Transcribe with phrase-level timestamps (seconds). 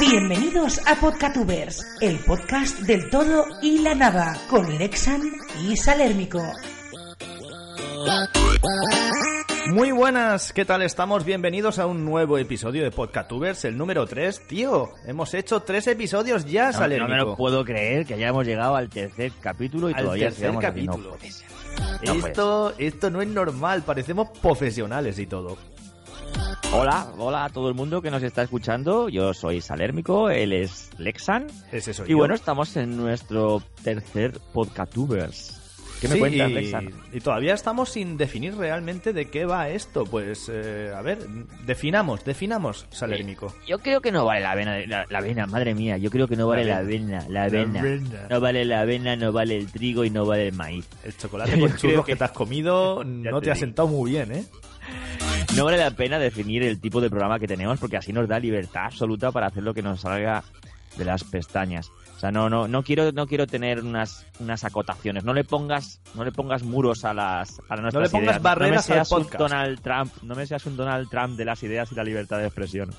[0.00, 5.20] Bienvenidos a Podcatubers, el podcast del todo y la nada, con Lexan
[5.62, 6.40] y Salérmico.
[9.72, 11.24] Muy buenas, ¿qué tal estamos?
[11.26, 14.46] Bienvenidos a un nuevo episodio de Podcatubers, el número 3.
[14.48, 17.08] Tío, hemos hecho tres episodios ya, No, Salérmico.
[17.08, 20.38] no me lo puedo creer que hayamos llegado al tercer capítulo y Al todavía tercer
[20.52, 20.82] sigamos aquí.
[20.86, 21.18] No capítulo.
[22.28, 25.58] Esto, esto no es normal, parecemos profesionales y todo.
[26.72, 29.08] Hola, hola a todo el mundo que nos está escuchando.
[29.08, 31.46] Yo soy Salérmico, él es Lexan.
[31.72, 32.18] Ese soy Y yo.
[32.18, 35.54] bueno, estamos en nuestro tercer Podcatubers.
[36.00, 36.90] ¿Qué me Sí, cuentas, y, Lexan?
[37.10, 40.04] y todavía estamos sin definir realmente de qué va esto.
[40.04, 41.26] Pues, eh, a ver,
[41.64, 43.54] definamos, definamos, Salérmico.
[43.66, 45.96] Yo creo que no vale la avena, la, la avena, madre mía.
[45.96, 47.82] Yo creo que no vale La la avena, la avena.
[48.28, 50.86] No vale la avena, no vale el trigo y no vale el maíz.
[51.02, 52.12] El chocolate con churros que...
[52.12, 54.44] que- te has comido no te te ha sentado muy bien, ¿eh?
[55.56, 58.38] No vale la pena definir el tipo de programa que tenemos porque así nos da
[58.38, 60.44] libertad absoluta para hacer lo que nos salga
[60.96, 61.90] de las pestañas.
[62.16, 65.24] O sea, no, no, no quiero, no quiero tener unas, unas acotaciones.
[65.24, 68.42] No le pongas, no le pongas muros a las, a nuestras No le pongas ideas.
[68.42, 69.28] barreras no me al seas un.
[69.38, 72.46] Donald Trump, no me seas un Donald Trump de las ideas y la libertad de
[72.46, 72.90] expresión.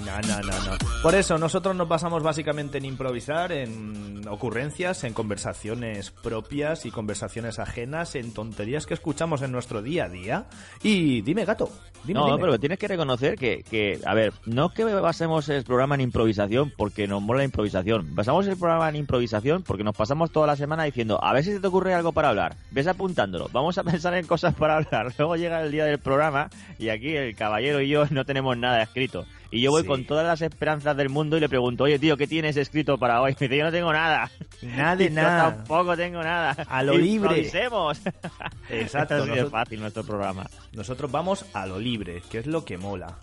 [0.00, 1.02] No, no, no, no.
[1.02, 7.58] Por eso, nosotros nos basamos básicamente en improvisar, en ocurrencias, en conversaciones propias y conversaciones
[7.58, 10.46] ajenas, en tonterías que escuchamos en nuestro día a día.
[10.82, 11.70] Y dime, gato,
[12.04, 12.38] dime, no, dime.
[12.38, 16.72] pero tienes que reconocer que, que, a ver, no que basemos el programa en improvisación
[16.76, 18.14] porque nos mola la improvisación.
[18.14, 21.52] Basamos el programa en improvisación porque nos pasamos toda la semana diciendo, a ver si
[21.52, 22.56] se te ocurre algo para hablar.
[22.70, 23.48] Ves apuntándolo.
[23.52, 25.12] Vamos a pensar en cosas para hablar.
[25.18, 26.48] Luego llega el día del programa
[26.78, 29.26] y aquí el caballero y yo no tenemos nada escrito.
[29.52, 29.88] Y yo voy Sí.
[29.88, 33.20] con todas las esperanzas del mundo y le pregunto, oye, tío, ¿qué tienes escrito para
[33.20, 33.32] hoy?
[33.38, 34.30] Me dice, yo no tengo nada.
[34.62, 35.54] Nada de yo nada.
[35.54, 36.52] tampoco tengo nada.
[36.68, 37.38] A lo libre.
[37.38, 38.00] Improvisemos.
[38.70, 40.48] Exacto, nosotros- fácil nuestro programa.
[40.72, 43.18] Nosotros vamos a lo libre, que es lo que mola.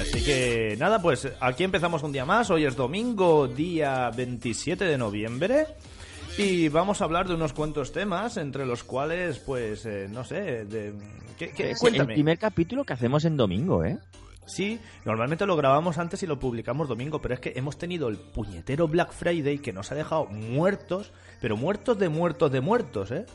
[0.00, 2.48] Así que nada, pues aquí empezamos un día más.
[2.50, 5.66] Hoy es domingo, día 27 de noviembre.
[6.38, 10.64] Y vamos a hablar de unos cuantos temas, entre los cuales, pues, eh, no sé,
[10.64, 10.94] de...
[11.38, 11.72] ¿qué, qué?
[11.72, 12.12] Es Cuéntame.
[12.12, 13.98] el primer capítulo que hacemos en domingo, ¿eh?
[14.46, 18.18] Sí, normalmente lo grabamos antes y lo publicamos domingo, pero es que hemos tenido el
[18.18, 23.26] puñetero Black Friday que nos ha dejado muertos, pero muertos de muertos de muertos, ¿eh?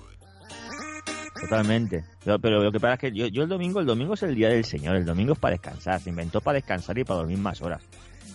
[1.39, 2.03] Totalmente.
[2.23, 4.49] Pero, lo que pasa es que yo, yo el domingo, el domingo es el día
[4.49, 7.61] del Señor, el domingo es para descansar, se inventó para descansar y para dormir más
[7.61, 7.81] horas.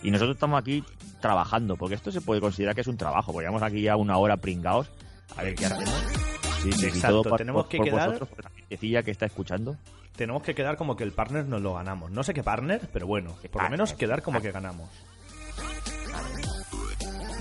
[0.02, 0.84] Y nosotros estamos aquí
[1.20, 4.36] trabajando, porque esto se puede considerar que es un trabajo, porque aquí ya una hora
[4.36, 4.90] pringados.
[5.36, 6.31] A ver qué hacemos.
[6.62, 9.26] Sí, sí, Exacto, por- tenemos por- que por quedar- vosotros, por la gentecilla que está
[9.26, 9.76] escuchando.
[10.16, 12.10] Tenemos que quedar como que el partner nos lo ganamos.
[12.10, 14.88] No sé qué partner, pero bueno, ¿Qué por lo menos quedar como que ganamos.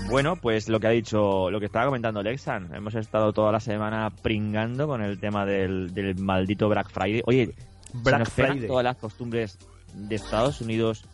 [0.08, 3.60] Bueno, pues lo que ha dicho, lo que estaba comentando Lexan, hemos estado toda la
[3.60, 7.22] semana pringando con el tema del, del maldito Black Friday.
[7.26, 8.68] Oye, se Black nos pegan Friday.
[8.68, 9.58] todas las costumbres
[9.94, 11.04] de Estados Unidos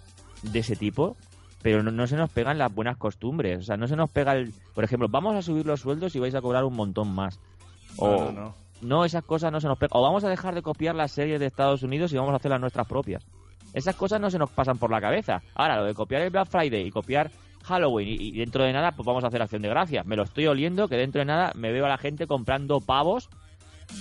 [0.43, 1.17] de ese tipo,
[1.63, 3.59] pero no, no se nos pegan las buenas costumbres.
[3.61, 4.53] O sea, no se nos pega el...
[4.75, 7.39] Por ejemplo, vamos a subir los sueldos y vais a cobrar un montón más.
[7.97, 9.05] O, No, no, no.
[9.05, 9.91] esas cosas no se nos pegan.
[9.99, 12.51] O vamos a dejar de copiar las series de Estados Unidos y vamos a hacer
[12.51, 13.27] las nuestras propias.
[13.73, 15.43] Esas cosas no se nos pasan por la cabeza.
[15.55, 17.31] Ahora, lo de copiar el Black Friday y copiar
[17.65, 20.07] Halloween y, y dentro de nada, pues vamos a hacer acción de gracias.
[20.07, 23.29] Me lo estoy oliendo que dentro de nada me veo a la gente comprando pavos.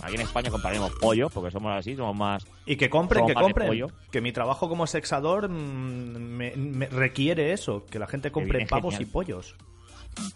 [0.02, 2.46] Aquí en España compraremos pollo, porque somos así, somos más...
[2.66, 3.68] Y que compren, que compren.
[3.70, 3.88] pollo.
[4.12, 8.96] Que mi trabajo como sexador mm, me, me requiere eso, que la gente compre pavos
[8.96, 9.10] genial.
[9.10, 9.56] y pollos.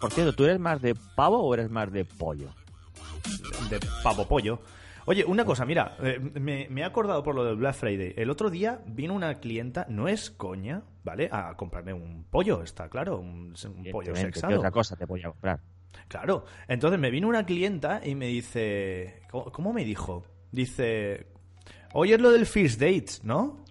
[0.00, 2.48] Por cierto, ¿tú eres más de pavo o eres más de pollo?
[3.70, 4.60] De pavo pollo.
[5.04, 8.14] Oye, una cosa, mira, eh, me, me he acordado por lo del Black Friday.
[8.16, 11.28] El otro día vino una clienta, no es coña, ¿vale?
[11.32, 13.54] A comprarme un pollo, está claro, un, un
[13.90, 14.58] pollo Evidentemente, ¿Qué sexado.
[14.58, 15.60] otra cosa te voy a comprar?
[16.08, 16.44] Claro.
[16.68, 19.22] Entonces me vino una clienta y me dice.
[19.30, 20.24] ¿Cómo, cómo me dijo?
[20.52, 21.26] Dice.
[21.94, 23.64] Hoy es lo del First Dates, ¿no?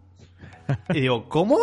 [0.89, 1.57] Y digo, ¿cómo?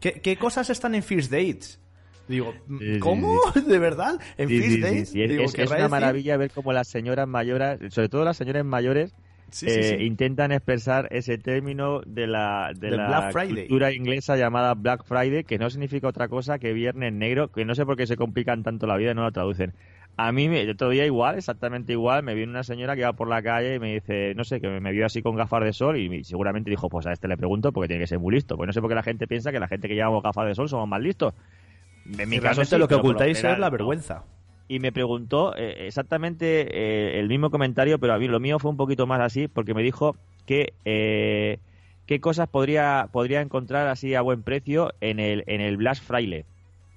[0.00, 1.80] ¿Qué, qué cosas están en First Dates?
[2.28, 3.28] Digo, sí, ¿cómo?
[3.68, 4.18] ¿De verdad?
[4.38, 4.48] ¿En.
[4.50, 8.36] Es, Digo, es- es ¿querrá una maravilla ver cómo las señoras mayores, sobre todo las
[8.36, 9.14] señoras mayores,
[9.50, 10.04] Sí, eh, sí.
[10.06, 13.30] intentan expresar ese término de la, de la
[13.68, 17.74] cultura inglesa llamada Black Friday, que no significa otra cosa que Viernes Negro, que no
[17.74, 19.74] sé por qué se complican tanto la vida y no lo traducen.
[20.16, 23.28] A mí, el otro día igual, exactamente igual, me vino una señora que iba por
[23.28, 25.98] la calle y me dice, no sé, que me vio así con gafas de sol
[25.98, 28.56] y me- seguramente dijo, pues a este le pregunto porque tiene que ser muy listo.
[28.56, 30.54] Pues no sé por qué la gente piensa que la gente que llevamos gafas de
[30.54, 31.34] sol somos más listos.
[32.04, 34.24] En mi Y caso sí, lo que ocultáis general es la no vergüenza.
[34.68, 36.66] y me preguntó eh, exactamente
[37.16, 39.74] eh, el mismo comentario, pero a mí lo mío fue un poquito más así, porque
[39.74, 40.16] me dijo
[40.46, 41.58] que eh,
[42.06, 46.44] qué cosas podría podría encontrar así a buen precio en el en el Black Friday.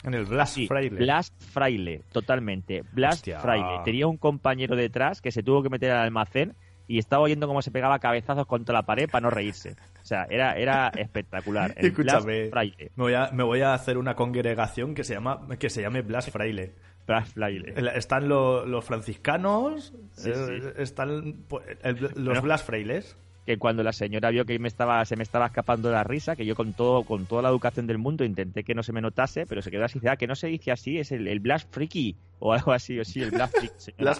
[0.03, 0.89] En el Sí, Friday.
[0.89, 2.83] Black Friday, totalmente.
[3.09, 3.39] Hostia.
[3.39, 3.83] Friday.
[3.83, 6.53] Tenía un compañero detrás que se tuvo que meter al almacén
[6.87, 9.75] y estaba oyendo cómo se pegaba cabezazos contra la pared para no reírse.
[10.01, 11.73] O sea, era, era espectacular.
[11.77, 12.91] El Escúchame, Blas Fraile.
[12.95, 16.01] me voy, a, me voy a hacer una congregación que se llama que se llame
[16.01, 16.73] Blas Fraile.
[17.07, 17.73] Blas Fraile.
[17.95, 20.81] Están lo- los franciscanos, Sí, eh, sí.
[20.81, 22.41] están pues, el- los Bueno.
[22.41, 23.15] Blas Frailes.
[23.45, 26.47] que cuando la señora vio que me estaba, se me estaba escapando la risa, que
[26.47, 29.45] yo con todo, con toda la educación del mundo intenté que no se me notase,
[29.45, 32.15] pero se quedó así, ah, que no se dice así, es el, el Blast Freaky,
[32.39, 33.75] o algo así, o sí, el Blast Freaky.
[33.77, 34.13] Señora,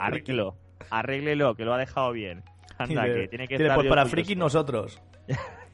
[0.92, 2.44] arréglelo, que lo ha dejado bien.
[2.78, 4.10] Anda, de- que tiene que estar pues para orgulloso.
[4.26, 5.02] friki nosotros.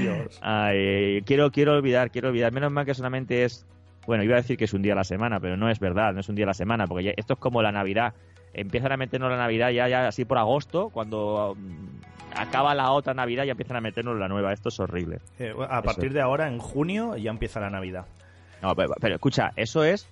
[0.00, 0.38] Dios.
[0.42, 2.52] Ay, quiero, quiero olvidar, quiero olvidar.
[2.52, 3.66] Menos mal que solamente es.
[4.06, 6.14] Bueno, iba a decir que es un día a la semana, pero no es verdad,
[6.14, 8.14] no es un día a la semana, porque ya- esto es como la Navidad.
[8.54, 12.00] Empiezan a meternos la Navidad ya, ya así por agosto, cuando mm,
[12.34, 14.52] acaba la otra Navidad ya empiezan a meternos la nueva.
[14.54, 15.18] Esto es horrible.
[15.38, 18.06] Eh, a partir de ahora, en junio, ya empieza la Navidad.
[18.62, 20.08] No, pero, pero escucha, eso es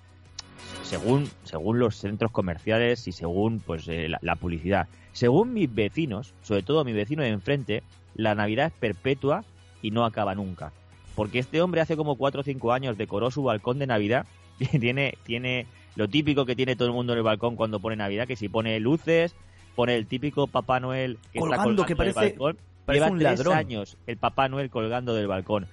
[0.83, 4.87] según, según los centros comerciales y según pues eh, la, la publicidad.
[5.13, 7.83] Según mis vecinos, sobre todo mi vecino de enfrente,
[8.15, 9.43] la Navidad es perpetua
[9.81, 10.71] y no acaba nunca.
[11.15, 14.25] Porque este hombre hace como 4 o 5 años decoró su balcón de Navidad
[14.59, 15.65] y tiene, tiene
[15.95, 18.49] lo típico que tiene todo el mundo en el balcón cuando pone Navidad, que si
[18.49, 19.35] pone luces,
[19.75, 22.57] pone el típico Papá Noel que está Colgando, que del parece- balcón.
[22.85, 23.57] parece Lleva un tres ladrón.
[23.57, 25.67] años el Papá Noel colgando del balcón.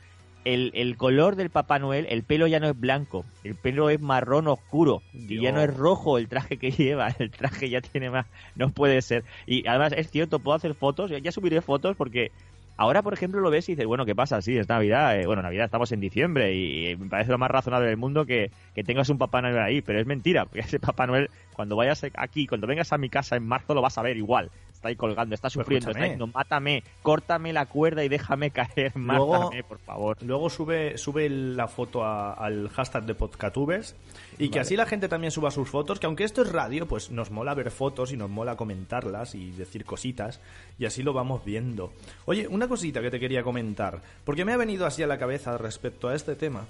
[0.45, 4.01] El, el color del Papá Noel, el pelo ya no es blanco, el pelo es
[4.01, 8.11] marrón oscuro y ya no es rojo el traje que lleva, el traje ya tiene
[8.11, 9.25] más, no puede ser.
[9.47, 12.31] Y además es cierto, puedo hacer fotos, ya subiré fotos porque
[12.77, 14.41] ahora, por ejemplo, lo ves y dices, bueno, ¿qué pasa?
[14.43, 17.89] Sí, es Navidad, eh, bueno, Navidad, estamos en diciembre y, me parece lo más razonable
[17.89, 21.07] del mundo que, que tengas un Papá Noel ahí, pero es mentira, porque ese Papá
[21.07, 24.17] Noel, cuando vayas aquí, cuando vengas a mi casa en marzo, lo vas a ver
[24.17, 24.51] igual.
[24.85, 29.33] Está ahí colgando, está sufriendo, está diciendo, mátame, córtame la cuerda y déjame caer, Luego-
[29.45, 30.19] mátame, por favor.
[30.23, 33.97] Luego sube, sube la foto a- al hashtag de Podcatubers
[34.39, 37.11] y que así la gente también suba sus fotos, que aunque esto es radio, pues
[37.11, 40.39] nos mola ver fotos y nos mola comentarlas y decir cositas
[40.79, 41.91] y así lo vamos viendo.
[42.27, 45.57] Oye, una cosita que te quería comentar, porque me ha venido así a la cabeza
[45.57, 46.67] respecto a este tema.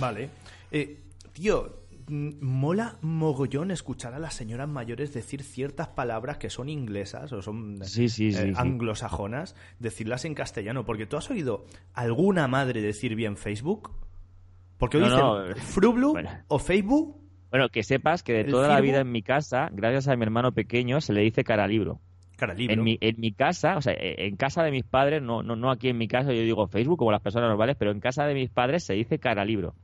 [0.00, 0.28] Vale.
[0.72, 0.96] Eh,
[1.32, 1.70] tío,
[2.08, 7.78] mola mogollón escuchar a las señoras mayores decir ciertas palabras que son inglesas o son
[7.84, 10.84] Sí, sí, sí, eh, anglosajonas, decirlas en castellano.
[10.84, 13.90] Porque tú has oído alguna madre decir bien Facebook.
[14.78, 16.30] Porque hoy No, dicen no, eh, Frublu bueno.
[16.48, 17.20] o Facebook.
[17.50, 20.24] Bueno, que sepas que de ¿El toda la vida en mi casa, gracias a mi
[20.24, 22.00] hermano pequeño, se le dice cara libro.
[22.36, 22.74] Cara libro.
[22.74, 25.54] En mi, en mi casa, o sea, eh, en casa de mis padres, no, no,
[25.54, 28.26] no aquí en mi casa, yo digo Facebook como las personas normales, pero en casa
[28.26, 29.76] de mis padres se dice cara libro.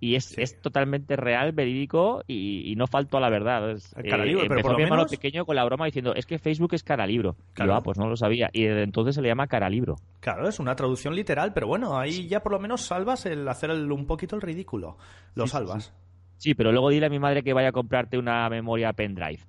[0.00, 0.40] Y es, Sí.
[0.40, 3.72] es totalmente real, verídico y, y no falto a la verdad.
[3.72, 5.86] Es, eh, Cara libro, pero empezó por lo mi hermano menos- pequeño con la broma
[5.86, 7.34] diciendo, es que Facebook es cara libro.
[7.50, 7.72] Y Claro.
[7.72, 8.48] yo, ah, pues no lo sabía.
[8.52, 9.96] Y desde entonces se le llama cara libro.
[10.20, 13.70] Claro, es una traducción literal, pero bueno, ahí ya por lo menos salvas el hacer
[13.70, 14.96] el- un poquito el ridículo.
[15.34, 15.92] Lo Sí, salvas.
[16.36, 19.40] Sí, pero luego dile a mi madre que vaya a comprarte una memoria pendrive.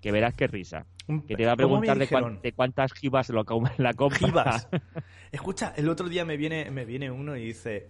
[0.00, 0.86] Que verás qué risa.
[1.26, 3.44] Que te va a ¿Cómo me preguntar de, cuán- de cuántas gibas lo,
[3.78, 4.18] la compra.
[4.18, 4.68] Jibas.
[5.32, 7.88] Escucha, el otro día me viene, me viene uno y dice,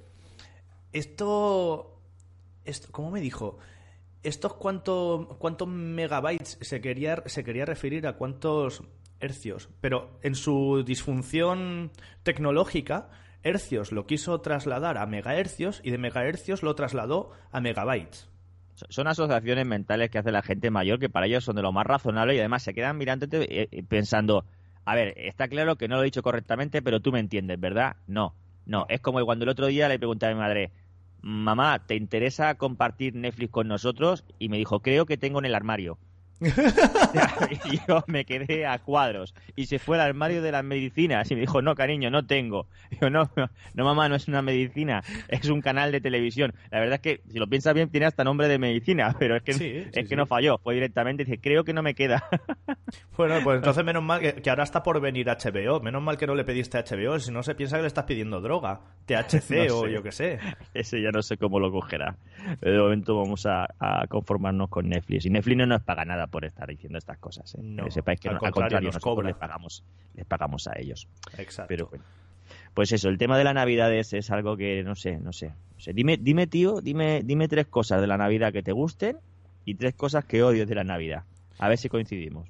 [0.93, 1.98] esto,
[2.69, 3.59] esto, ¿cómo me dijo?
[4.23, 8.83] Estos cuánto, cuántos megabytes se quería, se quería referir a cuántos
[9.21, 11.91] hercios, pero en su disfunción
[12.23, 13.11] tecnológica,
[13.43, 18.29] hercios lo quiso trasladar a megahercios y de megahercios lo trasladó a megabytes.
[18.75, 21.87] Son asociaciones mentales que hace la gente mayor que para ellos son de lo más
[21.87, 24.45] razonable y además se quedan mirándote eh, pensando,
[24.85, 27.97] a ver, está claro que no lo he dicho correctamente, pero tú me entiendes, ¿verdad?
[28.07, 28.35] No,
[28.67, 30.71] no, es como cuando el otro día le pregunté a mi madre,
[31.23, 34.25] mamá, ¿te interesa compartir Netflix con nosotros?
[34.39, 35.99] Y me dijo, creo que tengo en el armario.
[36.41, 41.35] y yo me quedé a cuadros y se fue al armario de las medicinas y
[41.35, 42.67] me dijo, no, cariño, no tengo.
[42.91, 46.55] Digo, no, no, no, mamá, no es una medicina, es un canal de televisión.
[46.71, 49.43] La verdad es que, si lo piensas bien, tiene hasta nombre de medicina, pero es
[49.43, 50.17] que, Sí, es sí, que sí.
[50.17, 52.25] no falló, fue directamente, dice, creo que no me queda.
[53.17, 55.81] Bueno, pues entonces menos mal que, que ahora está por venir HBO.
[55.81, 58.41] Menos mal que no le pediste HBO, si no se piensa que le estás pidiendo
[58.41, 59.93] droga, THC No o sé.
[59.93, 60.39] yo qué sé.
[60.75, 62.17] Ese ya no sé cómo lo cogerá.
[62.61, 65.27] De momento vamos a, a conformarnos con Netflix.
[65.27, 67.55] Y Netflix no nos paga nada por estar diciendo estas cosas.
[67.55, 67.59] ¿eh?
[67.63, 71.09] No, que sepáis que al no- contrario, nos nosotros les pagamos, les pagamos a ellos.
[71.37, 71.69] Exacto.
[71.69, 72.05] Pero bueno.
[72.75, 75.49] Pues eso, el tema de la Navidad es, es algo que no sé, no sé.
[75.49, 75.93] no sé.
[75.93, 79.19] Dime, dime, tío, dime, dime tres cosas de la Navidad que te gusten
[79.65, 81.25] y tres cosas que odies de la Navidad.
[81.59, 82.49] A ver si coincidimos.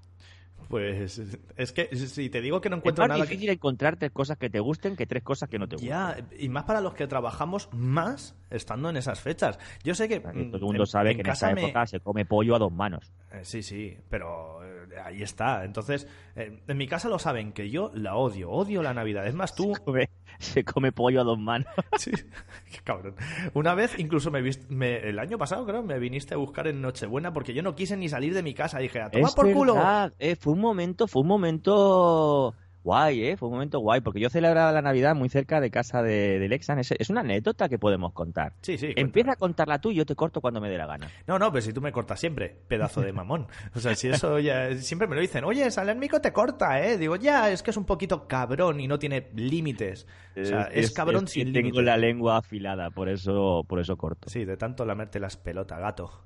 [0.68, 1.18] Pues
[1.56, 4.36] es que si te digo que no Es encuentro más nada difícil encontrar tres cosas
[4.36, 5.82] que te gusten que tres cosas que no te que...
[5.86, 5.88] gusten.
[5.88, 9.58] Ya, y más para los que trabajamos más estando en esas fechas.
[9.82, 10.20] Yo sé que...
[10.20, 12.26] Que mm, todo el mundo en- sabe en que en esa me- época se come
[12.26, 13.10] pollo a dos manos.
[13.32, 15.64] Eh, sí, sí, pero eh, ahí está.
[15.64, 19.26] Entonces, eh, en mi casa lo saben, que yo la odio, odio la Navidad.
[19.26, 19.74] Es más, tú...
[19.74, 21.66] Se come, se come pollo a dos manos.
[21.98, 23.14] Sí, qué cabrón.
[23.54, 26.80] Una vez, incluso me, vist- me- el año pasado, creo, me viniste a buscar en
[26.80, 28.78] Nochebuena porque yo no quise ni salir de mi casa.
[28.78, 29.74] Dije, a tomar por culo.
[29.74, 32.54] verdad, eh, fue un momento, fue un momento
[32.88, 33.36] guay, ¿eh?
[33.36, 36.48] Fue un momento guay, porque yo celebraba la Navidad muy cerca de casa de, de
[36.48, 36.78] Lexan.
[36.78, 38.54] Es, es una anécdota que podemos contar.
[38.62, 38.94] Sí, sí.
[38.96, 41.06] Empieza a contarla tú y yo te corto cuando me dé la gana.
[41.26, 43.46] No, no, pero si tú me cortas siempre, pedazo de mamón.
[43.74, 44.74] O sea, si eso ya.
[44.76, 46.96] Siempre me lo dicen, oye, Salérmico te corta, ¿eh?
[46.96, 50.06] Digo, ya, es que es un poquito cabrón y no tiene límites.
[50.34, 51.84] O sea, es, cabrón es sin Tengo límites.
[51.84, 54.30] la lengua afilada, por eso, por eso corto.
[54.30, 56.24] Sí, de tanto lamerte las pelotas, gato.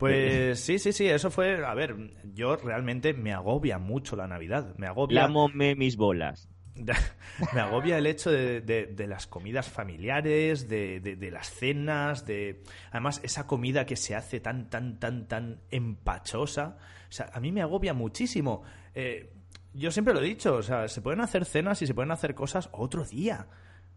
[0.00, 1.64] Pues sí, sí, sí, eso fue.
[1.64, 1.94] A ver,
[2.34, 4.74] yo realmente me agobia mucho la Navidad.
[4.76, 5.22] Me agobia.
[5.22, 6.48] Lámome mis bolas.
[7.54, 12.24] me agobia el hecho de, de- de las comidas familiares, de, de- de las cenas,
[12.24, 16.78] de además esa comida que se hace tan, tan, tan, tan empachosa.
[17.08, 18.62] O sea, a mí me agobia muchísimo.
[18.94, 19.32] Eh,
[19.74, 22.34] yo siempre lo he dicho, o sea, se pueden hacer cenas y se pueden hacer
[22.34, 23.46] cosas otro día.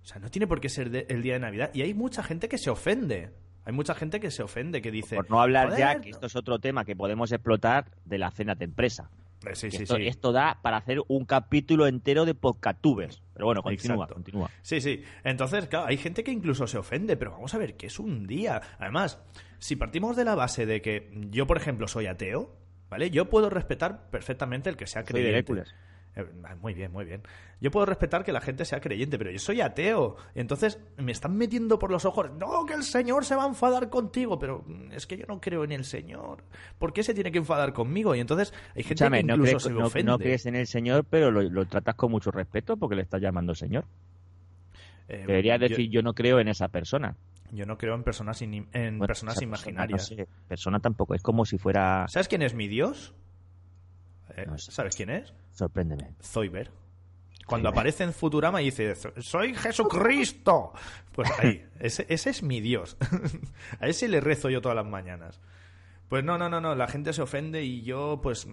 [0.02, 1.72] O sea, no tiene por qué ser de- el día de Navidad.
[1.74, 3.32] Y hay mucha gente que se ofende.
[3.66, 5.16] Hay mucha gente que se ofende, que dice...
[5.16, 6.02] Por no hablar "Joder, ya, no".
[6.02, 9.10] que esto es otro tema que podemos explotar de la cena de empresa.
[9.46, 10.08] Eh, Sí, sí, esto, sí.
[10.08, 13.22] esto da para hacer un capítulo entero de podcastubers.
[13.34, 14.14] Pero bueno, continúa, Exacto.
[14.14, 14.50] continúa.
[14.62, 15.04] Sí, sí.
[15.26, 18.26] Entonces, claro, hay gente que incluso se ofende, pero vamos a ver, que es un
[18.26, 18.62] día.
[18.80, 19.20] Además,
[19.60, 22.56] si partimos de la base de que yo, por ejemplo, soy ateo,
[22.90, 23.10] ¿vale?
[23.12, 25.40] Yo puedo respetar perfectamente el que sea Soy de creyente.
[25.40, 25.76] Hércules.
[26.16, 26.26] Eh,
[26.62, 27.24] Muy bien, muy bien.
[27.60, 30.16] Yo puedo respetar que la gente sea creyente, pero yo soy ateo.
[30.36, 32.30] Entonces me están metiendo por los ojos.
[32.38, 34.38] No, que el Señor se va a enfadar contigo.
[34.38, 36.44] Pero mm, es que yo no creo en el Señor.
[36.78, 38.14] ¿Por qué se tiene que enfadar conmigo?
[38.16, 40.12] Y entonces hay gente que no, incluso crees, se no- ofende.
[40.12, 43.22] no crees en el Señor, pero lo, lo tratas con mucho respeto porque le estás
[43.22, 43.86] llamando Señor.
[45.08, 47.16] Eh, Deberías decir, yo no creo en esa persona.
[47.52, 50.12] Yo no creo en personas, in- en Bueno, personas persona, imaginarias.
[50.12, 52.06] no sé, persona tampoco, es como si fuera...
[52.08, 53.14] ¿Sabes quién es mi dios?
[54.36, 54.72] Eh, No sé.
[54.72, 55.34] ¿Sabes quién es?
[55.54, 56.16] Sorpréndeme.
[56.22, 56.72] Zoiber.
[57.46, 60.72] Cuando aparece en Futurama y dice, ¡Soy Jesucristo!
[61.12, 62.98] Pues ahí, ese, ese es mi Dios.
[63.80, 65.42] A ese le rezo yo todas las mañanas.
[66.08, 68.48] Pues no, no, no, no, la gente se ofende y yo, pues,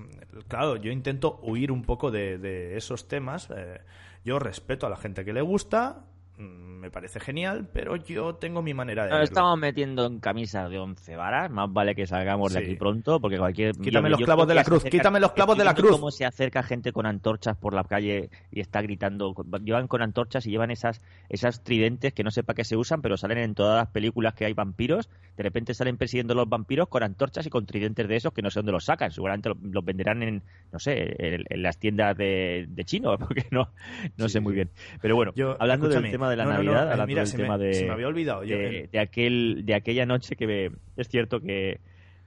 [0.48, 3.48] claro, yo intento huir un poco de, de esos temas.
[3.54, 3.80] eh,
[4.24, 6.04] yo respeto a la gente que le gusta,
[6.40, 10.78] me parece genial, pero yo tengo mi manera de Nos estamos metiendo en camisas de
[10.78, 13.76] once varas, más vale que salgamos de aquí pronto, porque cualquier...
[13.76, 15.90] Quítame yo- los clavos de la cruz, acerca- quítame los clavos de la cruz.
[15.90, 20.46] cómo se acerca gente con antorchas por la calle y está gritando, llevan con antorchas
[20.46, 23.54] y llevan esas, esas tridentes que no sé para qué se usan, pero salen en
[23.54, 27.50] todas las películas que hay vampiros, de repente salen persiguiendo los vampiros con antorchas y
[27.50, 30.42] con tridentes de esos que no sé dónde los sacan, seguramente los, venderán en,
[30.72, 33.68] no sé, en, en las tiendas de, de chino, porque no,
[34.16, 34.70] no Sí, sé muy bien.
[35.02, 37.20] Pero bueno, Yo- hablando del escúchame, tema de la no, no, no, Navidad, eh, mira,
[37.22, 40.36] del se me- de se me había olvidado, yo- de, de aquel de aquella noche
[40.36, 41.80] que me- es cierto que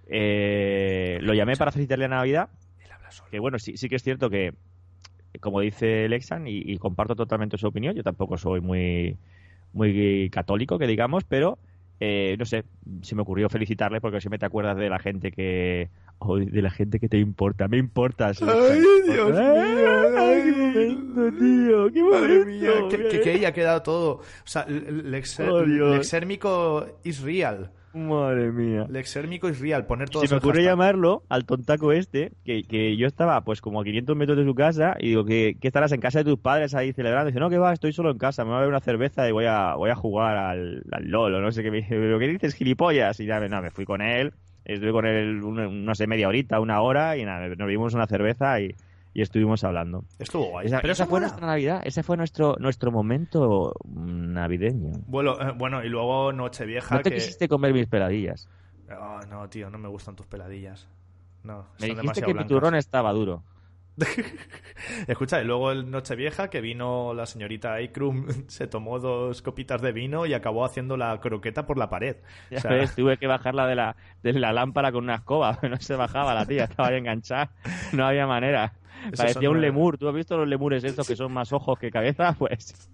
[0.08, 2.50] eh, lo llamé para felicitarle a Navidad
[2.84, 3.30] Él habla solo.
[3.30, 4.54] que bueno sí sí que es cierto que
[5.40, 9.18] como dice Lexan y, y comparto totalmente su opinión yo tampoco soy muy
[9.72, 11.58] muy católico que digamos pero
[12.00, 12.66] eh, no sé
[13.02, 15.90] se me ocurrió felicitarle porque siempre te acuerdas de la gente que
[16.20, 18.42] oh, de la gente que te importa me importas.
[18.42, 23.46] Ay, Dios mío, Ay, qué momento, tío qué Madre momento, mía, que, que, que ahí
[23.46, 24.12] ha quedado todo.
[24.16, 25.64] O sea, el exer- Oh.
[25.64, 27.72] Lexérmico is real.
[27.94, 29.86] madre mía Lexérmico is real.
[29.86, 33.82] Poner todo se me ocurre llamarlo al tontaco este, que, que yo estaba pues como
[33.82, 36.40] a 500 metros de su casa y digo, que ¿qué estarás en casa de tus
[36.40, 37.30] padres ahí celebrando?
[37.30, 39.28] Y dice, no, que va, estoy solo en casa, me voy a beber una cerveza
[39.30, 41.70] y voy a, voy a jugar al, al LOL o no sé qué.
[41.72, 43.20] Me dice, ¿pero qué dices, gilipollas?
[43.20, 44.34] Y ya, no, me fui con él,
[44.66, 48.08] estuve con él, un- no sé, media horita, una hora y nada, nos bebimos una
[48.08, 48.76] cerveza y,
[49.14, 50.04] y estuvimos hablando.
[50.20, 50.68] Estuvo guay.
[50.68, 51.28] Esa, Pero esa fue mola.
[51.28, 54.92] nuestra Navidad, ese fue nuestro, nuestro momento navideño.
[55.08, 57.16] Bueno, eh, bueno, y luego Nochevieja No te que...
[57.18, 58.50] quisiste comer mis peladillas.
[58.90, 60.88] Oh, no, tío, no me gustan tus peladillas.
[61.44, 62.50] No, Me son dijiste demasiado que mi blancas.
[62.50, 63.44] turrón estaba duro.
[65.08, 69.92] Escucha, y luego el Nochevieja que vino la señorita Aikrum, se tomó dos copitas de
[69.92, 72.18] vino y acabó haciendo la croqueta por la pared.
[72.50, 75.60] Ya O sea, ves, tuve que bajarla de la, de la lámpara con una escoba,
[75.62, 77.52] no se bajaba la tía, estaba ahí enganchada,
[77.92, 78.74] no había manera.
[79.18, 82.36] Parecía un lemur, ¿tú has visto los lemures estos que son más ojos que cabeza?
[82.40, 82.90] Pues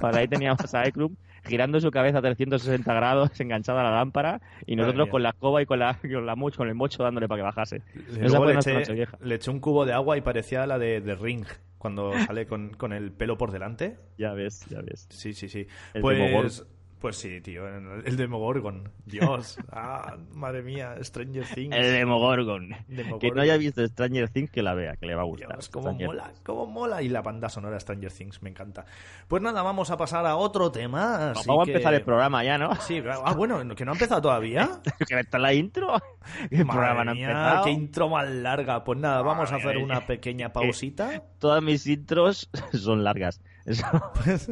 [0.00, 4.40] por ahí teníamos a Eklum girando su cabeza a 360 grados, enganchada a la lámpara,
[4.66, 7.28] y nosotros con la escoba y con la, con la moch- con el mocho dándole
[7.28, 7.82] para que bajase.
[8.26, 8.72] Esa fue le eché,
[9.20, 11.44] le eché un cubo de agua y parecía la de, de Ring,
[11.78, 13.96] cuando sale con, con el pelo por delante.
[14.18, 15.06] Ya ves, ya ves.
[15.10, 15.66] Sí, sí, sí.
[15.94, 16.02] El
[16.42, 16.66] Pues.
[17.00, 18.90] Pues sí, tío, el Demogorgon.
[19.04, 21.76] Dios, ah, madre mía, Stranger Things.
[21.76, 22.70] El Demogorgon.
[22.88, 23.18] Demogorgon.
[23.20, 25.52] Que no haya visto Stranger Things, que la vea, que le va a gustar.
[25.52, 27.02] Dios, cómo Stranger mola, cómo mola.
[27.02, 28.86] Y la banda sonora Stranger Things, me encanta.
[29.28, 31.32] Pues nada, vamos a pasar a otro tema.
[31.32, 31.38] Things.
[31.40, 32.74] así Vamos a empezar el programa ya, ¿no?
[32.76, 33.22] Sí, claro.
[33.26, 34.80] Ah, bueno, que no ha empezado todavía.
[35.06, 35.96] que está la intro.
[36.50, 37.64] Programa no ha Madre mía, empezado.
[37.64, 38.82] qué intro más larga.
[38.84, 41.22] Pues nada, vamos a hacer una pequeña pausita.
[41.38, 43.40] Todas mis intros son largas.
[43.66, 43.84] Eso-
[44.24, 44.46] Pues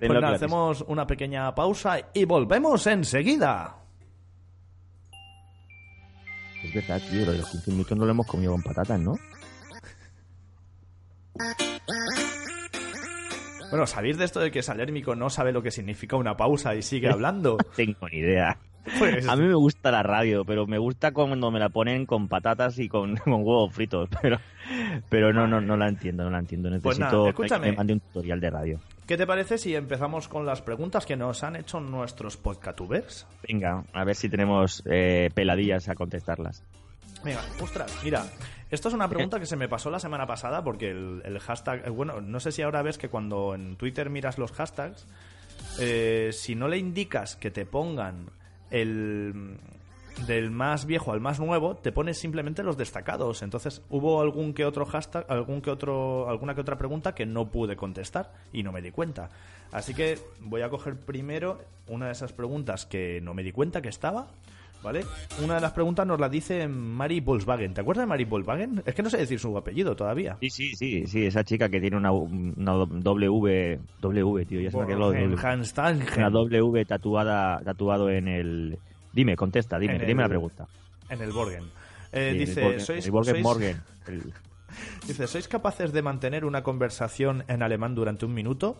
[0.00, 3.76] Tenlo nada, hacemos una pequeña pausa y volvemos enseguida.
[6.62, 9.14] Es verdad, tío, lo de los 15 minutos no lo hemos comido con patatas, ¿no?
[13.70, 16.82] Bueno, ¿sabéis de esto de que Salérmico no sabe lo que significa una pausa y
[16.82, 17.56] sigue hablando?
[17.76, 18.56] Tengo ni idea.
[18.98, 22.28] Pues, A mí me gusta la radio, pero me gusta cuando me la ponen con
[22.28, 24.38] patatas y con, con huevos fritos, pero
[25.08, 26.68] pero no, no no la entiendo, no la entiendo.
[26.82, 28.80] Pues Necesito nada, que me mande un tutorial de radio.
[29.06, 33.26] ¿qué te parece si empezamos con las preguntas que nos han hecho nuestros podcatubers?
[33.46, 36.62] Venga, a ver si tenemos eh, peladillas a contestarlas.
[37.22, 38.24] Venga, ostras, mira,
[38.70, 41.86] esto es una pregunta que se me pasó la semana pasada porque el, el hashtag,
[41.86, 45.06] eh, bueno, no sé si ahora ves que cuando en Twitter miras los hashtags,
[45.80, 48.30] eh, si no le indicas que te pongan
[48.74, 49.56] el
[50.26, 53.42] del más viejo al más nuevo, te pones simplemente los destacados.
[53.42, 57.50] Entonces hubo algún que otro hashtag, algún que otro, alguna que otra pregunta que no
[57.50, 59.30] pude contestar y no me di cuenta.
[59.72, 63.82] Así que voy a coger primero una de esas preguntas que no me di cuenta
[63.82, 64.28] que estaba.
[64.84, 65.04] ¿Vale?
[65.42, 67.72] Una de las preguntas nos la dice Mari Volkswagen.
[67.72, 68.82] ¿Te acuerdas de Mari Volkswagen?
[68.84, 70.36] Es que no sé decir su apellido todavía.
[70.42, 74.76] Sí, sí, sí, sí, esa chica que tiene una, una W, W, tío, ya se
[74.76, 75.40] me ha quedado En W.
[75.48, 76.18] Hanstangen.
[76.18, 78.78] Una W tatuada, tatuado en el...
[79.12, 80.66] Dime, contesta, dime, dime la pregunta.
[81.08, 81.64] En el Borgen.
[82.12, 83.10] Eh, Sí, dice, el Borgen- ¿sois, el
[83.42, 83.76] Borgen sois-.
[84.08, 84.32] El-
[85.06, 88.76] dice, ¿sois capaces de mantener una conversación en alemán durante un minuto?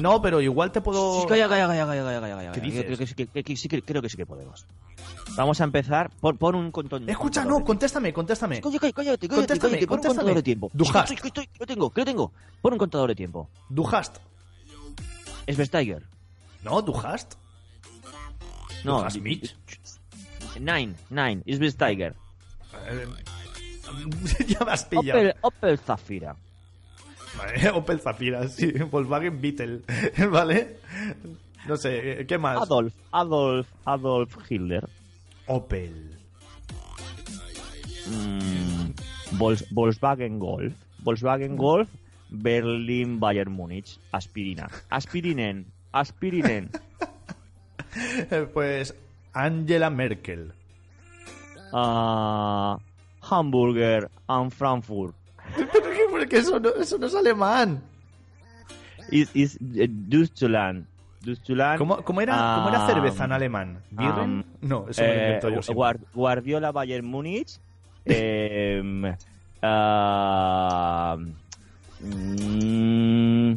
[0.00, 1.26] No, pero igual te puedo...
[1.26, 2.52] Calla, calla, calla, calla, calla, calla, calla.
[2.52, 2.84] ¿Qué dices?
[2.84, 4.66] Creo que, sí que, que- que sí que- creo que sí que podemos.
[5.36, 6.10] Vamos a empezar.
[6.20, 7.08] Pon, pon un contón.
[7.08, 8.60] Escucha, no, contéstame, contéstame.
[8.60, 10.70] Cállate, cállate, Contéstame, pon un contador de tiempo.
[10.72, 11.10] Du Sí, hast.
[11.12, 12.32] estoy- estoy- que lo tengo, lo tengo.
[12.60, 13.48] Pon un contador de tiempo.
[13.68, 14.16] Du hast.
[15.46, 16.02] Svesteiger.
[16.62, 17.34] No, du hast.
[18.84, 19.54] No, Du hast mich.
[20.58, 22.14] Nine, nine, Svesteiger.
[22.88, 23.06] Eh,
[24.48, 25.18] ya me has pillado.
[25.20, 26.36] Opel, Opel Zafira.
[27.40, 28.72] Vale, Opel Zafira, sí.
[28.90, 29.80] Volkswagen Beetle.
[30.30, 30.76] ¿Vale?
[31.66, 32.60] No sé, ¿qué más?
[32.62, 34.88] Adolf, Adolf, Adolf Hitler.
[35.46, 36.18] Opel.
[38.06, 38.90] Mm,
[39.72, 40.74] Volkswagen Golf.
[41.02, 41.88] Volkswagen Golf,
[42.28, 43.98] Berlin, Bayern Múnich.
[44.12, 44.68] Aspirina.
[44.90, 45.66] Aspirinen.
[45.92, 46.70] Aspirinen.
[48.54, 48.94] Pues
[49.32, 50.52] Angela Merkel.
[51.72, 52.78] Ah,
[53.20, 55.14] hamburger and Frankfurt.
[56.20, 57.82] Porque eso no, eso no es alemán.
[59.10, 59.88] Is, is eh.
[61.78, 63.82] ¿Cómo, cómo era, ¿Cómo era Ah, cerveza en alemán?
[63.90, 64.20] ¿Birren?
[64.20, 65.74] um, no, eso me lo eh, invento yo.
[65.74, 67.58] Guard- Guardiola Bayern Múnich.
[68.04, 69.04] em,
[69.62, 71.16] ah,
[72.00, 73.52] mm,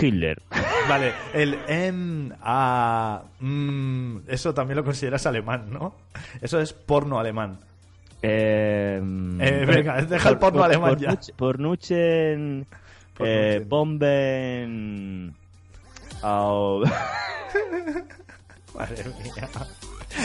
[0.00, 0.42] Hitler.
[0.88, 5.94] Vale, el M, A, mm, eso también lo consideras alemán, ¿no?
[6.40, 7.58] Eso es porno alemán.
[8.22, 11.10] Em, Eh, venga, deja el porno alemán ya.
[11.10, 12.66] Pornuch- Pornuchen.
[13.18, 13.64] eh.
[13.66, 15.34] Bomben.
[16.22, 16.82] au-
[18.74, 19.48] Madre mía.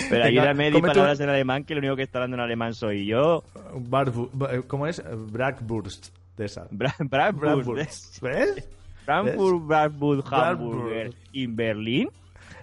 [0.10, 2.74] Pero Venga, cómete un- palabras en alemán que lo único que está hablando en alemán
[2.74, 3.44] soy yo.
[3.76, 5.02] Barbu- ba- ¿Cómo es?
[5.32, 6.08] Bratwurst.
[6.38, 6.68] De esa.
[6.72, 8.22] Bra Bratwurst.
[8.22, 8.68] ¿Ves?
[9.06, 10.28] Frankfurt, Bratwurst.
[10.34, 11.14] Hamburger.
[11.34, 12.10] ¿En Berlín?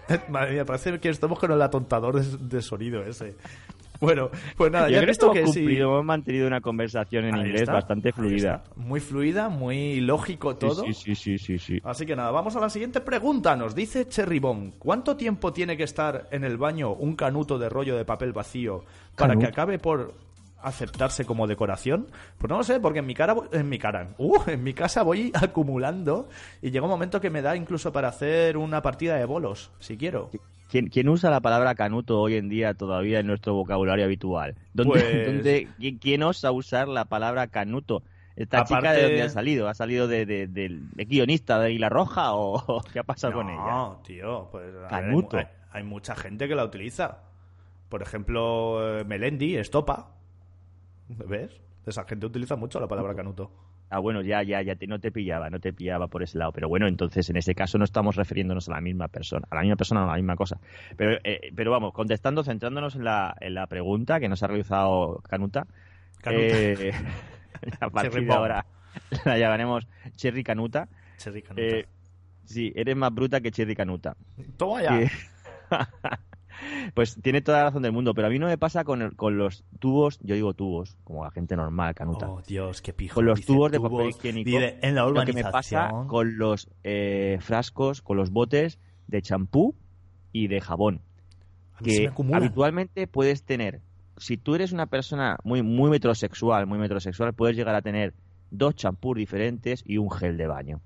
[0.29, 3.35] Madre mía, parece que estamos con el atontador de, de sonido ese.
[4.03, 5.77] Bueno, pues nada, Yo ya creo visto que hemos sí.
[5.77, 8.65] hemos mantenido una conversación en Ahí inglés está, bastante fluida.
[8.75, 10.85] Muy fluida, muy lógico todo.
[10.85, 11.81] Sí, sí, sí, sí, sí.
[11.85, 13.55] Así que nada, vamos a la siguiente pregunta.
[13.55, 17.69] Nos dice Cherry Bomb, ¿cuánto tiempo tiene que estar en el baño un canuto de
[17.69, 18.85] rollo de papel vacío
[19.17, 20.15] para que acabe por
[20.61, 22.09] aceptarse como decoración?
[22.38, 25.05] Pues no lo sé, porque en mi cara, en mi cara, uh, en mi casa
[25.05, 26.29] voy acumulando
[26.61, 29.97] y llega un momento que me da incluso para hacer una partida de bolos, si
[29.97, 30.31] quiero.
[30.73, 34.55] ¿Quién, quién usa la palabra canuto hoy en día todavía en nuestro vocabulario habitual?
[34.73, 38.03] ¿Dónde, Pues- dónde- quién, quién osa usar la palabra canuto?
[38.37, 39.69] ¿Esta chica Aparte- de dónde ha salido?
[39.69, 43.51] ¿Ha salido de, de, de- de guionista de Isla Roja o qué ha pasado con
[43.51, 43.61] ella?
[43.61, 45.37] No, tío, pues a ver, hay, Canuto.
[45.37, 47.19] hay- hay mucha gente que la utiliza.
[47.91, 50.13] Por ejemplo, eh, Melendi, Estopa.
[51.09, 51.51] ¿Ves?
[51.85, 53.51] Esa gente utiliza mucho la palabra canuto.
[53.94, 56.50] Ah, bueno, ya, ya, ya te- no te pillaba, no te pillaba por ese lado.
[56.52, 59.61] Pero bueno, entonces en ese caso no estamos refiriéndonos a la misma persona, a la
[59.61, 60.59] misma persona o a la misma cosa.
[60.96, 65.20] Pero, eh, pero vamos, contestando, centrándonos en la, en la pregunta que nos ha realizado
[65.28, 65.66] Canuta.
[66.22, 66.42] Canuta.
[66.57, 66.92] eh,
[67.81, 68.64] a partir de ahora
[69.26, 70.88] la llamaremos Cherry Canuta.
[71.18, 71.62] Cherry canuta.
[71.62, 71.87] Eh,
[72.44, 74.16] Sí, eres más bruta que Cherry Canuta.
[74.57, 75.00] Toma ya.
[76.94, 79.16] Pues tiene toda la razón del mundo, pero a mí no me pasa con, el-
[79.16, 82.29] con los tubos, yo digo tubos, como la gente normal, Canuta.
[82.31, 83.14] Oh, Dios, qué pijo.
[83.16, 84.51] con los Dice tubos de papel higiénico.
[84.59, 85.44] en la lo que urbanización.
[85.46, 89.75] me pasa con los eh, frascos, con los botes de champú
[90.33, 91.01] y de jabón.
[91.75, 92.42] A me que acumulan.
[92.42, 93.81] habitualmente puedes tener,
[94.16, 98.14] si tú eres una persona muy, muy metrosexual, muy metrosexual, puedes llegar a tener
[98.51, 100.81] dos champús diferentes y un gel de baño.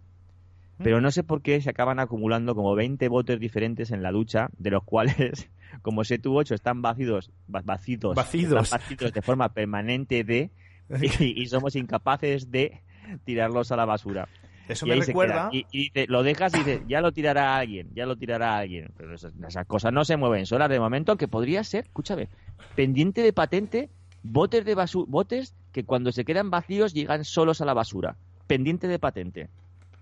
[0.83, 4.49] Pero no sé por qué se acaban acumulando como 20 botes diferentes en la ducha,
[4.59, 5.49] de los cuales,
[5.83, 9.13] como 7 u 8 están vacíos, va- vacíos, Vacíos.
[9.13, 10.51] de forma permanente de,
[11.21, 12.83] y, y somos incapaces de
[13.25, 14.29] tirarlos a la basura.
[14.69, 15.49] Eso Y me recuerda.
[15.53, 18.91] Y, y lo dejas y dices, ya lo tirará alguien, ya lo tirará alguien.
[18.97, 22.29] Pero esas, esas cosas no se mueven solas de momento, que podría ser, escúchame,
[22.75, 23.91] pendiente de patente,
[24.25, 28.17] botes de basu botes que cuando se quedan vacíos llegan solos a la basura.
[28.49, 29.49] Pendiente de patente.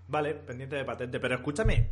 [0.07, 1.19] Vale, pendiente de patente.
[1.19, 1.89] Pero escúchame.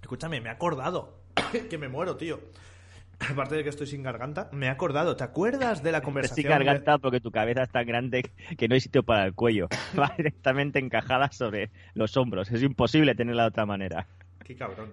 [0.00, 1.18] Escúchame, me he acordado.
[1.70, 2.40] que me muero, tío.
[3.30, 5.16] Aparte de que estoy sin garganta, me he acordado.
[5.16, 6.44] ¿Te acuerdas de la Estoy conversación?
[6.44, 9.68] de- garganta porque tu cabeza es tan grande que no hay sitio para el cuello.
[9.98, 12.50] Va directamente encajada sobre los hombros.
[12.50, 14.06] Es imposible tenerla de otra manera.
[14.44, 14.92] Qué cabrón.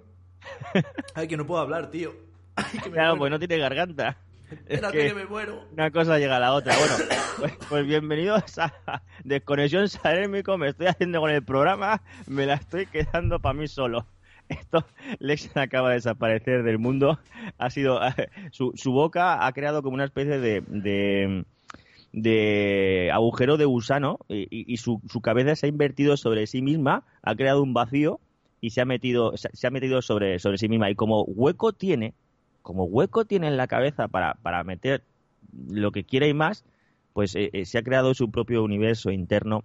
[1.15, 2.13] Ay, que no puedo hablar, tío.
[2.55, 3.19] Ay, que me Claro, muero.
[3.19, 4.17] pues no tiene garganta.
[4.51, 5.07] Espérate es que...
[5.09, 5.63] que- me muero.
[5.73, 6.75] Una cosa llega a la otra.
[6.77, 6.95] Bueno,
[7.39, 10.57] pues, pues bienvenidos a Desconexión Salérmico.
[10.57, 12.01] Me estoy haciendo con el programa.
[12.27, 14.05] Me la estoy quedando para mí solo.
[14.49, 14.85] Esto,
[15.19, 17.19] Lex acaba de desaparecer del mundo.
[17.57, 17.99] Ha sido.
[18.51, 20.61] Su, su boca ha creado como una especie de.
[20.67, 21.45] de
[22.13, 27.05] de agujero de gusano y, y- su, su cabeza se ha invertido sobre sí misma,
[27.21, 28.19] ha creado un vacío
[28.59, 30.89] y se ha metido, se, se ha metido sobre, sobre sí misma.
[30.89, 32.13] Y como hueco tiene,
[32.61, 35.03] como hueco tiene en la cabeza para, para meter
[35.67, 36.63] lo que quiera y más,
[37.13, 39.63] pues eh, eh, se ha creado su propio universo interno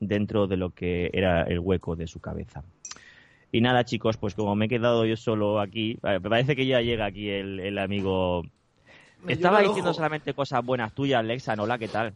[0.00, 2.64] dentro de lo que era el hueco de su cabeza.
[3.52, 6.66] Y nada, chicos, pues como me he quedado yo solo aquí, eh, me parece que
[6.66, 8.42] ya llega aquí el, el amigo.
[9.22, 12.12] Me Estaba diciendo solamente cosas buenas tuyas, Alexa, Hola, ¿qué tal?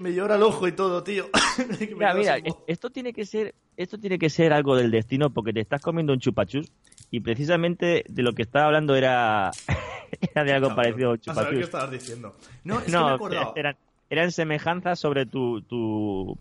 [0.00, 1.26] Me llora el ojo y todo, tío.
[1.78, 2.36] Que Mira, mira,
[2.66, 6.12] esto tiene que ser, esto tiene que ser algo del destino porque te estás comiendo
[6.12, 6.70] un chupachus
[7.10, 9.50] y precisamente de lo que estaba hablando era,
[10.34, 11.64] era de algo parecido a un A saber qué chupachus.
[11.64, 12.36] estabas diciendo.
[12.64, 13.52] No, es que me he No, acordado.
[13.56, 13.76] eran,
[14.10, 16.38] eran semejanzas sobre tu, tu,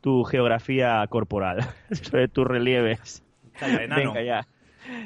[0.00, 3.22] tu geografía corporal, sobre tus relieves.
[3.58, 4.12] Calla, enano.
[4.12, 4.46] Venga, ya.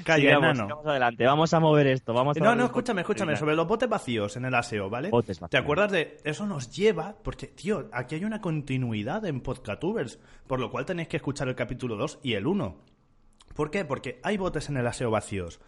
[0.04, 2.14] Calla, Sigamos, sigamos adelante, vamos a mover esto.
[2.14, 3.36] Vamos a No, no, escúchame, escúchame.
[3.36, 5.10] Sobre los botes vacíos en el aseo, ¿vale?
[5.10, 5.50] Botes vacíos.
[5.50, 6.16] ¿Te acuerdas de...?
[6.24, 7.16] Eso nos lleva...
[7.22, 10.18] Porque, tío, aquí hay una continuidad en Podcatubers.
[10.46, 12.76] Por lo cual tenéis que escuchar el capítulo 2 y el 1.
[13.54, 13.84] ¿Por qué?
[13.84, 15.60] Porque hay botes en el aseo vacíos.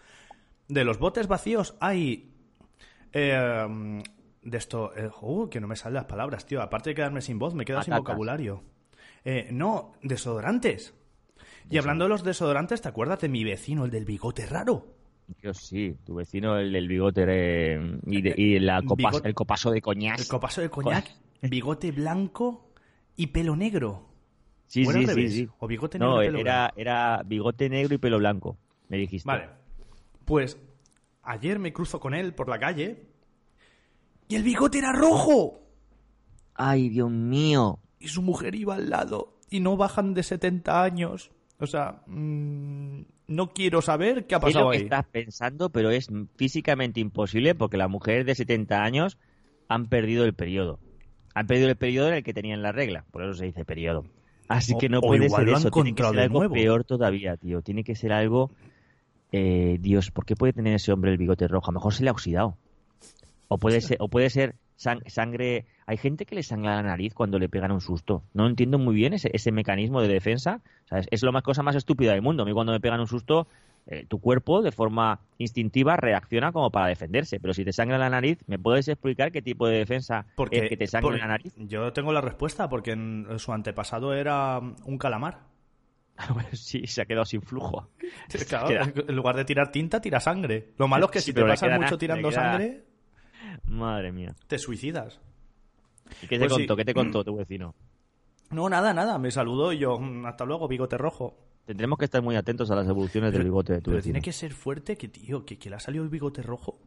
[0.69, 2.33] De los botes vacíos hay...
[3.13, 4.03] eh,
[4.43, 4.93] de esto...
[4.97, 6.63] eh, uh, que no me salen las palabras, tío.
[6.63, 8.63] Aparte de quedarme sin voz, me quedo sin vocabulario.
[9.25, 10.95] Eh, no, desodorantes.
[11.71, 14.87] Y hablando de los desodorantes, ¿te acuerdas de mi vecino, el del bigote raro?
[15.43, 19.35] Dios, sí, tu vecino, el del bigote eh, y, de- y la copas- Bigote- el
[19.35, 20.19] copazo de coñac.
[20.21, 21.07] El copazo de coñac,
[21.43, 22.71] bigote blanco
[23.17, 24.09] y pelo negro.
[24.67, 25.49] Sí, ¿O era sí, sí.
[25.59, 26.75] ¿O bigote negro No, y pelo era, blanco?
[26.81, 28.57] era bigote negro y pelo blanco,
[28.89, 29.27] me dijiste.
[29.27, 29.49] Vale.
[30.25, 30.57] Pues
[31.23, 33.07] ayer me cruzo con él por la calle
[34.29, 35.61] y el bigote era rojo.
[36.55, 37.79] Ay, Dios mío.
[37.99, 41.31] Y su mujer iba al lado y no bajan de 70 años.
[41.61, 44.83] O sea, mm, no quiero saber qué ha pasado lo que ahí.
[44.85, 49.19] estás pensando, pero es físicamente imposible porque las mujeres de 70 años
[49.69, 50.79] han perdido el periodo.
[51.35, 54.05] Han perdido el periodo en el que tenían la regla, por eso se dice periodo.
[54.49, 56.55] Así O- que no puede igual ser eso, tiene que ser algo nuevo.
[56.55, 57.61] peor todavía, tío.
[57.63, 58.51] Tiene que ser algo...
[59.33, 61.71] eh, Dios, ¿por qué puede tener ese hombre el bigote rojo?
[61.71, 62.57] A lo mejor se le ha oxidado.
[63.49, 65.67] O puede ser, o puede ser sang- sangre...
[65.89, 68.23] Hay gente que le sangra la nariz cuando le pegan un susto.
[68.35, 70.61] No entiendo muy bien ese, ese mecanismo de defensa.
[70.85, 72.43] O sea, es, es lo más cosa más estúpida del mundo.
[72.43, 73.47] A mí cuando me pegan un susto,
[73.87, 77.41] eh, tu cuerpo de forma instintiva reacciona como para defenderse.
[77.41, 80.69] Pero si te sangra la nariz, ¿me puedes explicar qué tipo de defensa Porque, es
[80.69, 81.55] que te sangra la nariz?
[81.57, 85.47] Yo tengo la respuesta porque en su antepasado era un calamar.
[86.53, 87.89] Sí, se ha quedado sin flujo.
[88.47, 90.75] Claro, Queda- en lugar de tirar tinta, tira sangre.
[90.77, 92.85] Lo malo es que Sí, si te pasas mucho tirando sangre,
[93.65, 94.35] Madre mía.
[94.49, 95.19] te suicidas.
[96.21, 96.61] ¿Y qué te Pues sí.
[96.61, 96.77] contó?
[96.77, 97.75] ¿Qué te contó tu vecino?
[98.51, 99.19] No, nada, nada.
[99.19, 101.35] Me saludó y yo, "Mm, hasta luego, bigote rojo.
[101.67, 104.13] Tendremos que estar muy atentos a las evoluciones del bigote de tu Pero vecino.
[104.15, 106.79] tiene que ser fuerte que, tío, que, que le ha salido el bigote rojo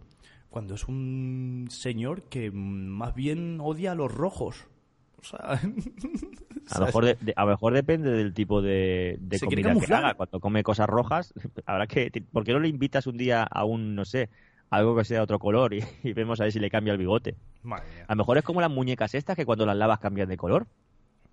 [0.49, 2.53] cuando es un señor que mm,
[2.87, 4.65] más bien odia a los rojos.
[5.19, 5.61] O sea,
[6.71, 10.13] A lo, mejor de- de- a lo mejor depende del tipo de, comida que haga.
[10.15, 11.33] Cuando come cosas rojas,
[11.65, 12.11] habrá que...
[12.31, 14.29] ¿Por qué no le invitas un día a un, no sé,
[14.71, 17.35] algo que sea otro color y, y vemos a ver si le cambia el bigote?
[17.61, 18.05] Madre mía.
[18.07, 20.65] A lo mejor es como las muñecas estas que cuando las lavas cambian de color.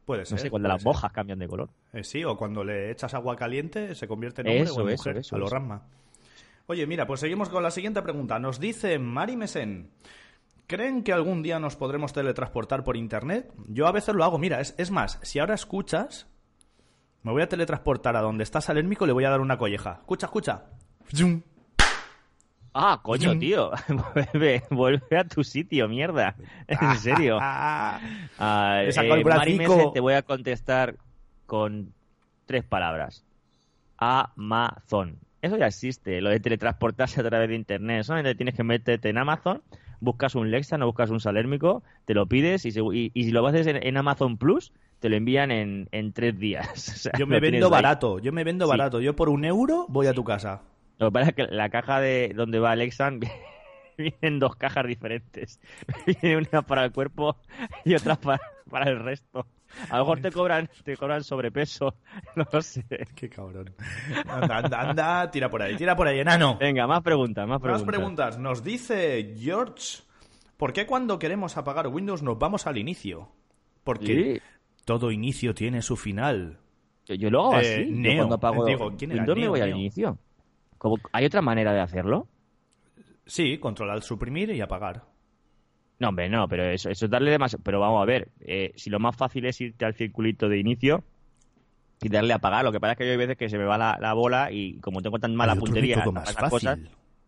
[0.05, 0.37] Puede ser.
[0.37, 0.87] No sé, cuando las ser.
[0.87, 1.71] bojas cambian de color.
[1.93, 4.97] Eh, sí, o cuando le echas agua caliente se convierte en hombre Eso, o en
[4.97, 5.55] mujer, eso, a lo eso.
[5.55, 5.83] Rasma.
[6.67, 8.39] Oye, mira, pues seguimos con la siguiente pregunta.
[8.39, 9.91] Nos dice Mari Mesen.
[10.67, 13.51] ¿Creen que algún día nos podremos teletransportar por internet?
[13.69, 14.39] Yo a veces lo hago.
[14.39, 16.27] Mira, es, es más, si ahora escuchas,
[17.23, 19.99] me voy a teletransportar a donde está Salérmico y le voy a dar una colleja.
[20.01, 20.65] Escucha, escucha.
[21.15, 21.43] Zum.
[22.75, 23.39] Ah, coño, Zum.
[23.41, 23.71] tío.
[24.33, 26.37] vuelve, vuelve a tu sitio, mierda.
[26.67, 27.39] En serio.
[28.41, 28.81] Ah,
[29.39, 29.59] Mari.
[29.59, 30.97] Mesen, te voy a contestar
[31.47, 31.93] con
[32.47, 33.25] tres palabras.
[33.97, 35.19] Amazon.
[35.43, 38.05] Eso ya existe, lo de teletransportarse a través de internet.
[38.05, 39.63] Solamente tienes que meterte en Amazon,
[40.01, 43.31] buscas un Lexan o buscas un Salérmico, te lo pides y, segu- y- y si
[43.31, 46.69] lo haces en, en Amazon Plus, te lo envían en, en tres días.
[46.75, 49.01] O sea, yo me vendo barato, yo me vendo barato.
[49.01, 50.63] Yo por un euro voy a tu casa.
[50.99, 53.21] Lo que pasa es que la caja de donde va Lexan
[53.99, 55.61] vienen dos cajas diferentes.
[56.07, 57.37] Viene una para el cuerpo
[57.85, 59.47] y otra para, para el resto.
[59.91, 61.95] A lo mejor te cobran, te cobran sobrepeso,
[62.37, 62.85] no lo sé.
[63.15, 63.75] Qué cabrón.
[64.27, 66.57] Anda, anda, anda, tira por ahí, tira por ahí, enano.
[66.59, 67.87] Venga, más preguntas, más Más preguntas.
[67.87, 68.39] preguntas.
[68.39, 69.99] Nos dice George,
[70.57, 73.29] ¿por qué cuando queremos apagar Windows nos vamos al inicio?
[73.85, 74.41] Porque Sí.
[74.85, 76.59] todo inicio tiene su final.
[77.07, 77.91] Yo, yo lo hago Eh, así.
[77.91, 78.17] Yo Neo.
[78.19, 79.21] cuando apago Digo, ¿quién era?
[79.21, 80.19] Windows me Neo, voy al inicio.
[81.13, 82.27] ¿Hay otra manera de hacerlo?
[83.27, 85.05] Sí, controlar, suprimir y apagar.
[85.99, 87.63] No, hombre, no, pero eso, eso es darle demasiado.
[87.65, 91.05] Pero vamos a ver, eh, si lo más fácil es irte al circulito de inicio
[92.01, 93.65] y darle a apagar, lo que pasa es que yo hay veces que se me
[93.65, 96.79] va la, la bola y como tengo tan mala puntería más esas cosas,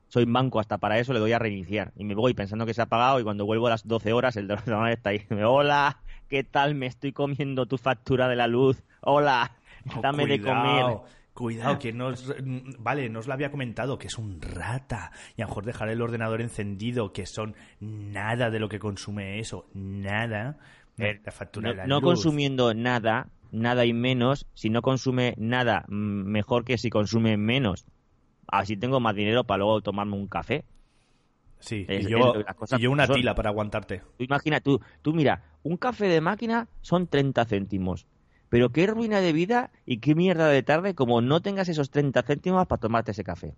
[0.06, 1.92] soy manco hasta para eso, le doy a reiniciar.
[1.96, 4.36] Y me voy pensando que se ha apagado y cuando vuelvo a las 12 horas
[4.36, 5.22] el ordenador está ahí.
[5.44, 6.76] Hola, ¿qué tal?
[6.76, 8.82] Me estoy comiendo tu factura de la luz.
[9.00, 9.56] Hola,
[9.96, 10.98] Oh, dame de comer.
[11.40, 12.34] Cuidado, que no os-
[12.78, 15.10] Vale, no os lo había comentado, que es un rata.
[15.36, 19.38] Y a lo mejor dejar el ordenador encendido, que son nada de lo que consume
[19.40, 19.66] eso.
[19.74, 20.58] Nada.
[20.98, 22.04] Eh, La factura No, de la no luz.
[22.10, 27.86] consumiendo nada, nada y menos, si no consume nada, mm, mejor que si consume menos.
[28.46, 30.64] Así tengo más dinero para luego tomarme un café.
[31.58, 33.16] Sí, Es- y yo, es- las cosas y yo una son.
[33.16, 34.02] tila para aguantarte.
[34.18, 38.06] Tú imagina, tú, tú mira, un café de máquina son 30 céntimos.
[38.50, 42.22] Pero qué ruina de vida y qué mierda de tarde como no tengas esos 30
[42.22, 43.54] céntimos para tomarte ese café.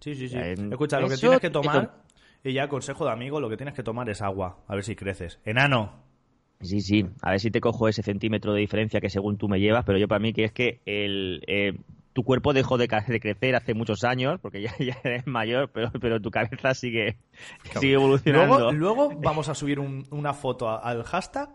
[0.00, 0.36] Sí, sí, sí.
[0.36, 2.02] Eh, Escucha, lo que tienes que tomar,
[2.44, 4.58] y ya consejo de amigo, lo que tienes que tomar es agua.
[4.68, 5.38] A ver si creces.
[5.44, 6.06] Enano.
[6.60, 9.60] Sí, sí, a ver si te cojo ese centímetro de diferencia que según tú me
[9.60, 11.78] llevas, pero yo para mí que es que el, eh,
[12.12, 16.20] tu cuerpo dejó de, crecer hace muchos años, porque ya, ya eres mayor, pero, pero
[16.20, 17.16] tu cabeza sigue,
[17.78, 18.72] sigue evolucionando.
[18.72, 21.48] Luego, luego vamos a subir un- una foto al hashtag,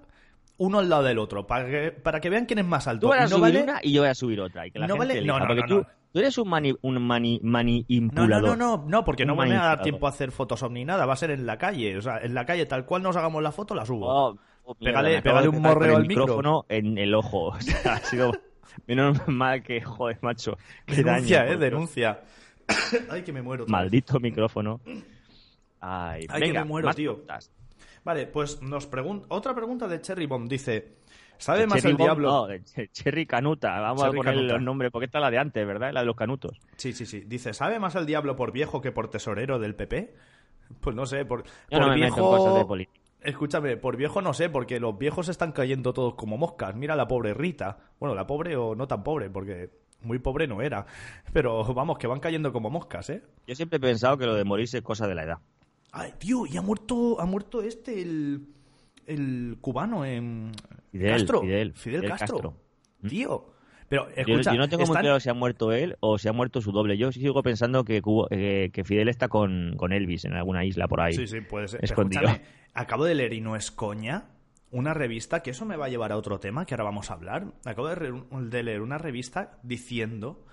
[0.57, 3.07] uno al lado del otro, para que, para que vean quién es más alto.
[3.07, 4.67] Tú vas a no subir vale- una y yo voy a subir otra.
[4.67, 5.85] Y que la No gente vale- no, no, porque no, tú,
[6.19, 8.49] eres un mani, un mani, No, manipulador.
[8.49, 10.85] no, no, no, no, porque no me va a dar tiempo a hacer Photoshop ni
[10.85, 11.97] nada, va a ser en la calle.
[11.97, 14.07] O sea, en la calle, tal cual nos hagamos la foto, la subo.
[14.07, 16.23] Oh, oh, mierda, Pégale- un morreo al micro.
[16.25, 17.47] micrófono en el ojo.
[17.57, 18.31] O sea, ha sido
[18.87, 20.57] menos mal que, joder, macho.
[20.87, 22.21] Denuncia, daño, eh, denuncia.
[23.09, 23.65] Ay, que me muero.
[23.67, 24.79] Maldito micrófono.
[25.81, 27.21] Ay, Ay, que venga, me muero, tío.
[28.03, 30.47] Vale, pues nos pregunta otra pregunta de Cherry Bomb.
[30.49, 30.95] Dice,
[31.37, 32.29] ¿sabe más Cherry el Bomb, diablo?
[32.29, 33.79] no, Ch- Cherry Canuta.
[33.79, 34.53] Vamos Cherry a poner Canuta.
[34.55, 35.91] los nombres, porque esta es la de antes, ¿verdad?
[35.93, 36.59] La de los canutos.
[36.77, 37.21] Sí, sí, sí.
[37.25, 40.13] Dice, ¿sabe más el diablo por viejo que por tesorero del PP?
[40.81, 42.15] Pues no sé, por, Yo por no me viejo...
[42.17, 42.99] meto en cosas de política.
[43.21, 46.75] Escúchame, por viejo no sé, porque los viejos están cayendo todos como moscas.
[46.75, 47.77] Mira la pobre Rita.
[47.99, 49.69] Bueno, la pobre o no tan pobre, porque
[50.01, 50.85] muy pobre no era.
[51.31, 53.23] Pero vamos, que van cayendo como moscas, ¿eh?
[53.47, 55.37] Yo siempre he pensado que lo de morirse es cosa de la edad.
[55.95, 58.47] Ay, tío, y ha muerto, ha muerto este, el,
[59.05, 60.51] el cubano en
[60.91, 61.41] Fidel, Castro.
[61.41, 62.35] Fidel, Fidel Fidel Castro.
[62.35, 62.57] Castro.
[63.01, 63.07] Mm.
[63.07, 63.45] Tío.
[63.89, 66.61] Pero, escucha, yo no tengo muy claro si ha muerto él o si ha muerto
[66.61, 66.97] su doble.
[66.97, 70.87] Yo sigo pensando que, Cubo- eh, que Fidel está con, con Elvis en alguna isla
[70.87, 71.13] por ahí.
[71.13, 71.83] Sí, sí, puede ser.
[71.83, 72.23] Escondido.
[72.73, 74.29] acabo de leer y no es coña
[74.71, 77.13] una revista, que eso me va a llevar a otro tema que ahora vamos a
[77.13, 77.53] hablar.
[77.65, 80.43] Acabo de leer una revista diciendo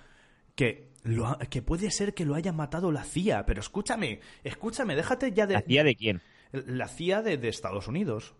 [0.55, 3.46] que, lo ha- que puede ser que lo haya matado la CIA.
[3.46, 5.54] Pero escúchame, escúchame, déjate ya de...
[5.54, 6.20] ¿La CIA de quién?
[6.52, 8.34] La CIA de, de Estados Unidos.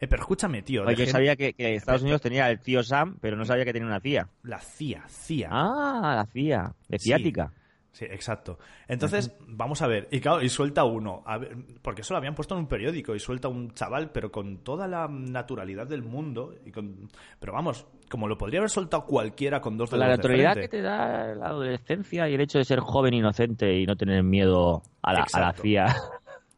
[0.00, 0.84] Eh, pero escúchame, tío.
[0.84, 3.72] Oye, yo sabía que, que Estados Unidos tenía el tío Sam, pero no sabía que
[3.72, 4.28] tenía una CIA.
[4.42, 5.48] La CIA, CIA.
[5.50, 7.48] Ah, la CIA, de ciática.
[7.52, 7.60] Sí,
[8.02, 8.58] exacto.
[8.88, 10.08] Entonces, vamos a ver.
[10.10, 11.22] Y claro, y suelta uno.
[11.26, 13.14] A ver, porque eso lo habían puesto en un periódico.
[13.14, 16.54] Y suelta un chaval, pero con toda la naturalidad del mundo.
[16.64, 17.08] Y con...
[17.38, 20.82] Pero vamos, como lo podría haber soltado cualquiera con dos La de naturalidad que te
[20.82, 25.12] da la adolescencia y el hecho de ser joven, inocente y no tener miedo a
[25.12, 25.62] la, a la Exacto.
[25.62, 25.96] CIA.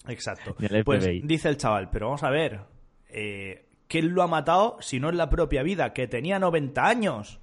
[0.08, 0.56] Exacto.
[0.84, 2.60] Pues dice el chaval, pero vamos a ver.
[3.08, 5.92] Eh, ¿Quién lo ha matado si no es la propia vida?
[5.92, 7.40] Que tenía 90 años.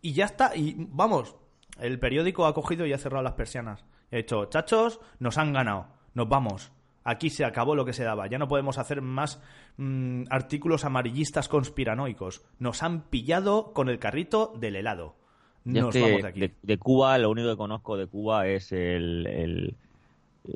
[0.00, 0.56] Y ya está.
[0.56, 1.36] Y vamos,
[1.80, 3.84] el periódico ha cogido y ha cerrado las persianas.
[4.12, 5.86] Ha dicho, chachos, nos han ganado.
[6.14, 6.72] Nos vamos.
[7.02, 8.26] Aquí se acabó lo que se daba.
[8.28, 9.42] Ya no podemos hacer más
[9.76, 12.42] mm, artículos amarillistas conspiranoicos.
[12.58, 15.16] Nos han pillado con el carrito del helado.
[15.64, 16.40] Nos vamos de aquí.
[16.40, 19.26] de, de Cuba, lo único que conozco de Cuba es el...
[19.26, 19.76] el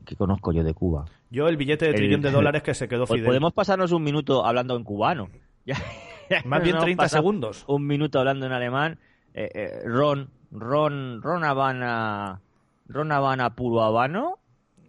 [0.05, 1.07] ¿Qué conozco yo de Cuba?
[1.31, 3.27] Yo el billete de el- trillón de dólares que se quedó Pues Fidel.
[3.27, 5.29] podemos pasarnos un minuto hablando en cubano.
[6.45, 7.65] Más bien nos 30 pasamos segundos.
[7.69, 8.99] Un minuto hablando en alemán.
[9.39, 12.41] Eh, eh, ron, ron, ron Habana,
[12.89, 14.39] ron Habana puro habano.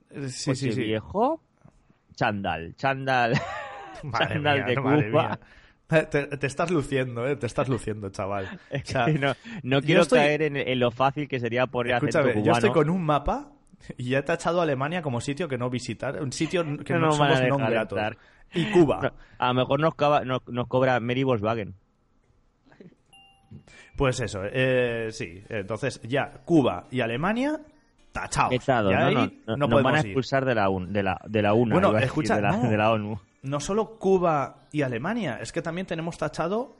[0.10, 0.84] Eh, Sí, coche sí, sí.
[0.86, 1.40] viejo.
[2.16, 3.34] Chandal, chandal.
[4.04, 4.76] Madre chandal mía, de
[5.12, 5.40] Cuba.
[5.88, 7.36] Te, te estás luciendo, ¿eh?
[7.36, 8.60] Te estás luciendo, chaval.
[8.72, 9.34] O sea, no,
[9.64, 12.46] no quiero estoy- caer en, en lo fácil que sería poner Escúchame, cubano.
[12.46, 13.52] yo estoy con un mapa
[13.98, 17.00] y ya he tachado a Alemania como sitio que no visitar, un sitio que No
[17.00, 18.00] no, somos non gratos.
[18.54, 19.00] Y Cuba.
[19.04, 21.76] No, a lo mejor nos, cava- nos, nos cobra Mary Volkswagen.
[24.00, 25.44] Pues eso, eh, sí.
[25.50, 27.60] Entonces ya Cuba y Alemania
[28.14, 28.54] tachados.
[28.68, 30.06] No, ahí no, no, no, nos van a ir.
[30.06, 31.74] expulsar de la, un- de la, de la UNA.
[31.76, 32.70] Bueno, escucha, de la, no.
[32.70, 33.20] de la ONU.
[33.44, 36.76] No solo Cuba y Alemania, es que también tenemos tachado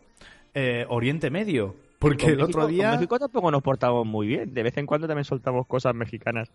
[0.54, 1.76] eh, Oriente Medio.
[2.00, 2.90] Porque Con el México- otro día...
[2.92, 4.54] Con México tampoco nos portamos muy bien.
[4.54, 6.50] De vez en cuando también soltamos cosas mexicanas.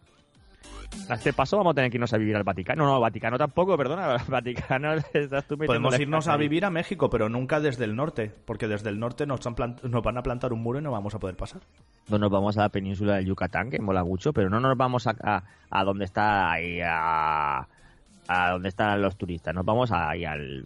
[1.09, 2.87] A este paso vamos a tener que irnos a vivir al Vaticano.
[2.87, 4.17] No, Vaticano tampoco, perdona.
[4.29, 8.69] Vaticano estás tú Podemos irnos a vivir a México, pero nunca desde el norte, porque
[8.69, 11.15] desde el norte nos, han plant- nos van a plantar un muro y no vamos
[11.15, 11.61] a poder pasar.
[12.09, 15.07] No nos vamos a la península del Yucatán, que mola mucho, pero no nos vamos
[15.07, 17.67] a, a, a donde está ahí, a,
[18.29, 19.55] a donde están los turistas.
[19.55, 20.65] Nos vamos ahí al,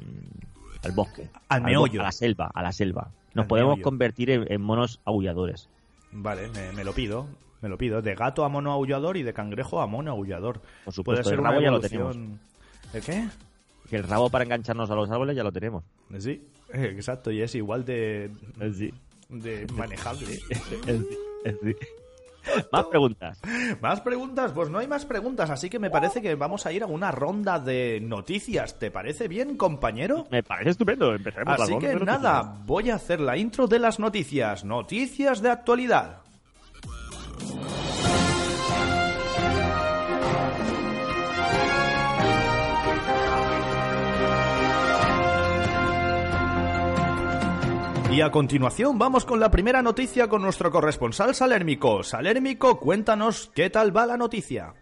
[0.85, 1.29] al bosque.
[1.48, 2.01] Al meollo.
[2.01, 3.09] A la selva, a la selva.
[3.35, 3.83] Nos Al podemos meollo.
[3.85, 5.68] convertir en, en monos aulladores.
[6.12, 7.27] Vale, me, me lo pido.
[7.60, 8.02] Me lo pido.
[8.02, 10.60] De gato a mono aullador y de cangrejo a mono aullador.
[10.84, 12.10] Por supuesto, Puede ser el una rabo ya lo
[12.94, 13.28] ¿El qué?
[13.88, 15.84] Que el rabo para engancharnos a los árboles ya lo tenemos.
[16.18, 17.30] Sí, eh, exacto.
[17.30, 18.30] Y es igual de,
[18.76, 18.92] Sí.
[19.28, 20.38] de manejable.
[22.72, 23.38] Más preguntas.
[23.80, 24.52] ¿Más preguntas?
[24.52, 27.10] Pues no hay más preguntas, así que me parece que vamos a ir a una
[27.12, 28.78] ronda de noticias.
[28.78, 30.26] ¿Te parece bien, compañero?
[30.30, 31.14] Me parece estupendo.
[31.14, 34.64] Empecemos la Así ronda que nada, voy a hacer la intro de las noticias.
[34.64, 36.22] Noticias de actualidad.
[48.11, 52.03] Y a continuación vamos con la primera noticia con nuestro corresponsal Salérmico.
[52.03, 54.74] Salérmico, cuéntanos qué tal va la noticia.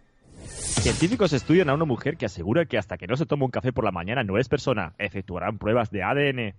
[0.47, 3.71] Científicos estudian a una mujer que asegura que hasta que no se toma un café
[3.71, 4.95] por la mañana no es persona.
[4.97, 6.55] Efectuarán pruebas de ADN.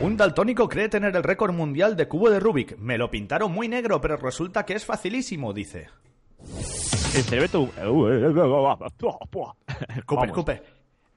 [0.00, 2.78] Un daltónico cree tener el récord mundial de cubo de Rubik.
[2.78, 5.88] Me lo pintaron muy negro, pero resulta que es facilísimo, dice.
[7.14, 7.44] El cerebro...
[7.44, 7.72] Escupe,
[10.08, 10.26] Vamos.
[10.26, 10.62] escupe.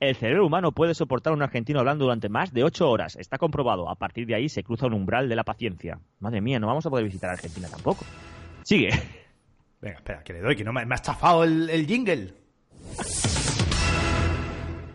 [0.02, 3.16] El cerebro humano puede soportar a un argentino hablando durante más de 8 horas.
[3.16, 3.90] Está comprobado.
[3.90, 5.98] A partir de ahí se cruza un umbral de la paciencia.
[6.20, 8.04] Madre mía, no vamos a poder visitar Argentina tampoco.
[8.64, 8.90] Sigue.
[9.80, 12.34] Venga, espera, que le doy, que no me, me ha estafado el, el jingle.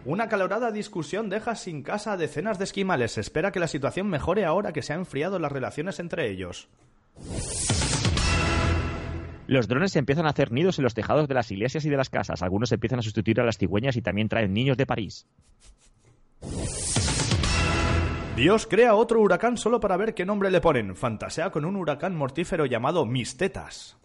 [0.09, 3.13] Una acalorada discusión deja sin casa a decenas de esquimales.
[3.13, 6.71] Se espera que la situación mejore ahora que se han enfriado las relaciones entre ellos.
[9.47, 12.09] Los drones empiezan a hacer nidos en los tejados de las iglesias y de las
[12.09, 12.41] casas.
[12.41, 15.27] Algunos empiezan a sustituir a las cigüeñas y también traen niños de París.
[18.35, 20.97] Dios crea otro huracán solo para ver qué nombre le ponen.
[20.97, 23.99] Fantasea con un huracán mortífero llamado Mis Tetas.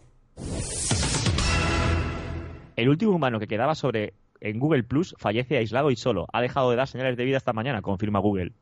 [2.76, 4.12] El último humano que quedaba sobre
[4.44, 6.26] en Google Plus fallece aislado y solo.
[6.32, 8.52] Ha dejado de dar señales de vida esta mañana, confirma Google.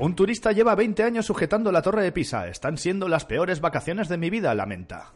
[0.00, 2.48] Un turista lleva 20 años sujetando la torre de Pisa.
[2.48, 5.12] Están siendo las peores vacaciones de mi vida, lamenta.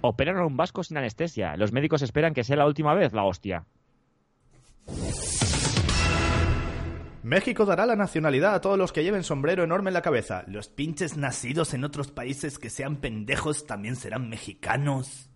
[0.00, 1.56] Operan a un vasco sin anestesia.
[1.56, 3.64] Los médicos esperan que sea la última vez, la hostia.
[7.22, 10.44] México dará la nacionalidad a todos los que lleven sombrero enorme en la cabeza.
[10.46, 15.30] Los pinches nacidos en otros países que sean pendejos también serán mexicanos.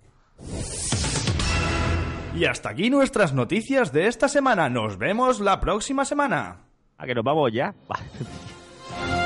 [2.35, 4.69] Y hasta aquí nuestras noticias de esta semana.
[4.69, 6.67] Nos vemos la próxima semana.
[6.99, 7.75] ¿A que nos vamos ya?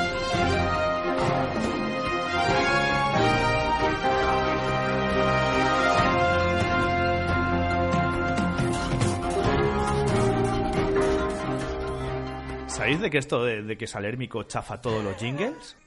[12.91, 15.77] ¿Sabéis de que esto de, de que Salérmico chafa todos los jingles?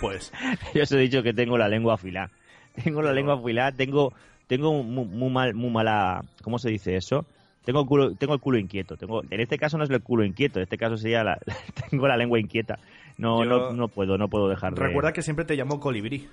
[0.00, 0.32] Pues
[0.74, 2.30] Yo os he dicho que tengo la lengua afilada.
[2.84, 4.12] Tengo la lengua afilada, tengo,
[4.46, 7.24] tengo muy, muy mal, muy mala, ¿cómo se dice eso?
[7.64, 8.96] Tengo el culo, tengo el culo inquieto.
[8.96, 11.38] Tengo, en este caso no es el culo inquieto, en este caso sería la,
[11.90, 12.78] tengo la lengua inquieta.
[13.18, 14.80] No, Yo- no, no puedo, no puedo dejar de.
[14.82, 16.28] recuerda que siempre te llamo colibrí.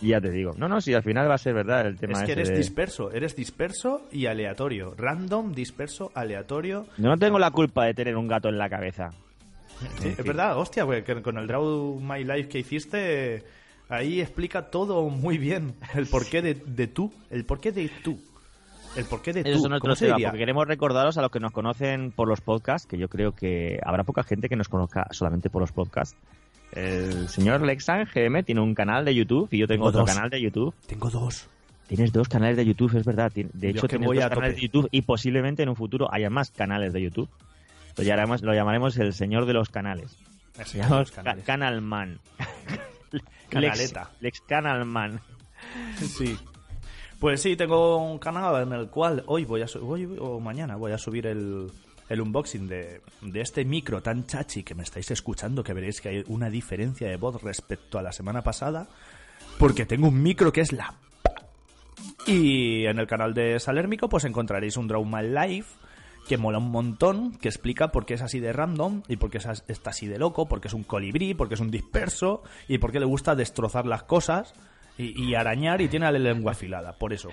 [0.00, 0.52] Ya te digo.
[0.56, 2.48] No, no, si al final va a ser verdad el tema Es que ese eres
[2.48, 4.94] de- disperso, eres disperso y aleatorio.
[4.98, 6.86] Random, disperso, aleatorio.
[6.98, 9.10] Yo no tengo la culpa de tener un gato en la cabeza.
[10.00, 13.44] Sí, es verdad, hostia, güey, que con el Draw My Life que hiciste
[13.88, 15.74] Ahí explica todo muy bien.
[15.94, 17.12] El porqué de, de tú.
[17.30, 18.18] El porqué de tú.
[18.96, 19.58] El porqué de Eso tú.
[19.58, 20.28] es otro ¿Cómo se diría?
[20.28, 23.78] porque queremos recordaros a los que nos conocen por los podcasts, que yo creo que
[23.84, 26.16] habrá poca gente que nos conozca solamente por los podcasts.
[26.72, 30.14] El señor Lexan GM tiene un canal de YouTube y yo tengo Tengo otro dos.
[30.14, 30.74] canal de YouTube.
[30.86, 31.48] Tengo dos.
[31.86, 33.30] Tienes dos canales de YouTube, es verdad.
[33.34, 34.60] De Yo hecho, que tienes voy dos a canales tope.
[34.60, 37.28] de YouTube y posiblemente en un futuro haya más canales de YouTube.
[37.96, 40.16] Lo llamaremos, lo llamaremos el señor de los canales.
[40.58, 41.44] Ese, Se llama los Ca- canales.
[41.44, 42.18] Canalman.
[43.48, 44.00] Canaleta.
[44.20, 45.20] Lex, Lex Canalman.
[45.98, 46.36] Sí.
[47.18, 50.92] Pues sí, tengo un canal en el cual hoy voy a hoy o mañana voy
[50.92, 51.70] a subir el,
[52.08, 56.08] el unboxing de, de este micro tan chachi que me estáis escuchando, que veréis que
[56.08, 58.88] hay una diferencia de voz respecto a la semana pasada,
[59.58, 60.94] porque tengo un micro que es la...
[62.26, 65.74] Y en el canal de Salérmico pues encontraréis un Draw My Life
[66.28, 69.38] que mola un montón, que explica por qué es así de random y por qué
[69.38, 73.00] está así de loco, porque es un colibrí, porque es un disperso y por qué
[73.00, 74.54] le gusta destrozar las cosas
[74.98, 77.28] y, y arañar y tiene la lengua afilada, por eso.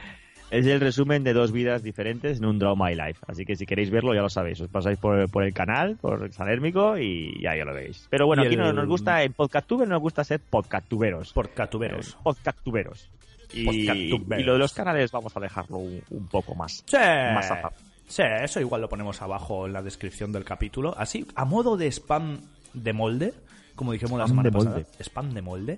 [0.51, 3.19] Es el resumen de dos vidas diferentes en un Draw My Life.
[3.27, 4.59] Así que si queréis verlo, ya lo sabéis.
[4.59, 8.07] Os pasáis por, por el canal, por Salérmico y ya, ya lo veis.
[8.09, 11.33] Pero bueno, Y aquí el- no nos gusta, en Podcasttuber nos gusta ser podcastuberos.
[11.33, 12.17] Por catuberos.
[12.23, 13.11] Podcasttuberos.
[13.53, 16.83] Y, lo de los canales vamos a dejarlo un, un poco más.
[16.87, 17.71] Sí, Más a-
[18.09, 20.93] sí, eso igual lo ponemos abajo en la descripción del capítulo.
[20.97, 22.41] Así, a modo de spam
[22.73, 23.33] de molde,
[23.75, 24.75] como dijimos la Spam semana de pasada.
[24.75, 24.89] molde.
[25.03, 25.77] Spam de molde.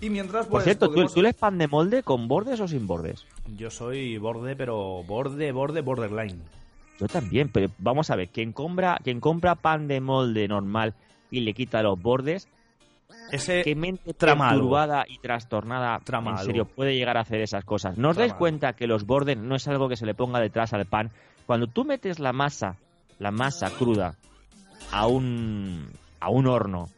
[0.00, 2.66] Y mientras, Por pues, cierto, ¿tú, podemos- ¿tú eres pan de molde con bordes o
[2.68, 3.24] sin bordes?
[3.56, 6.40] Yo soy borde, pero borde, borde, borderline.
[7.00, 10.94] Yo también, pero vamos a ver, quien compra, quien compra pan de molde normal
[11.30, 12.48] y le quita los bordes,
[13.32, 16.74] Ese ¿qué mente perturbada y trastornada Trama en serio algo.
[16.74, 17.96] puede llegar a hacer esas cosas?
[17.98, 20.40] ¿No os Trama dais cuenta que los bordes no es algo que se le ponga
[20.40, 21.10] detrás al pan?
[21.48, 22.76] Cuando tú metes la masa,
[23.18, 24.16] la masa cruda,
[24.92, 25.88] a un,
[26.20, 26.90] a un horno,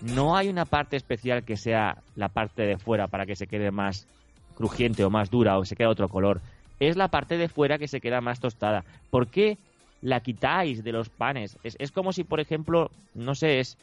[0.00, 3.72] no hay una parte especial que sea la parte de fuera para que se quede
[3.72, 4.06] más
[4.54, 6.40] crujiente o más dura o se quede otro color.
[6.78, 8.84] Es la parte de fuera que se queda más tostada.
[9.10, 9.58] ¿Por qué
[10.02, 11.58] la quitáis de los panes?
[11.64, 13.76] Es, es como si, por ejemplo, no sé, es,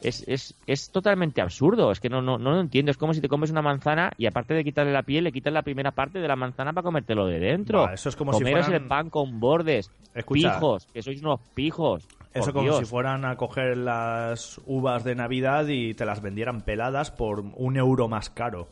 [0.00, 1.90] es, es, es totalmente absurdo.
[1.90, 2.90] Es que no, no, no lo entiendo.
[2.90, 5.52] Es como si te comes una manzana y aparte de quitarle la piel, le quitas
[5.52, 7.88] la primera parte de la manzana para comértelo de dentro.
[7.90, 9.90] Eso es como si fueran- el pan con bordes.
[10.14, 10.54] Escucha.
[10.54, 12.06] Pijos, que sois unos pijos.
[12.32, 12.78] Eso como Dios.
[12.80, 17.76] si fueran a coger las uvas de Navidad y te las vendieran peladas por un
[17.76, 18.68] euro más caro.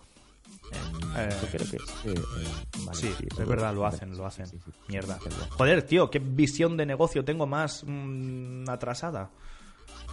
[1.17, 2.49] Eh, Yo creo que eh, eh,
[2.85, 4.47] vale, sí, sí, es verdad, lo hacen, lo hacen.
[4.47, 4.79] Sí, sí, sí.
[4.89, 5.19] Mierda.
[5.57, 9.31] Joder, tío, qué visión de negocio tengo más mm, atrasada.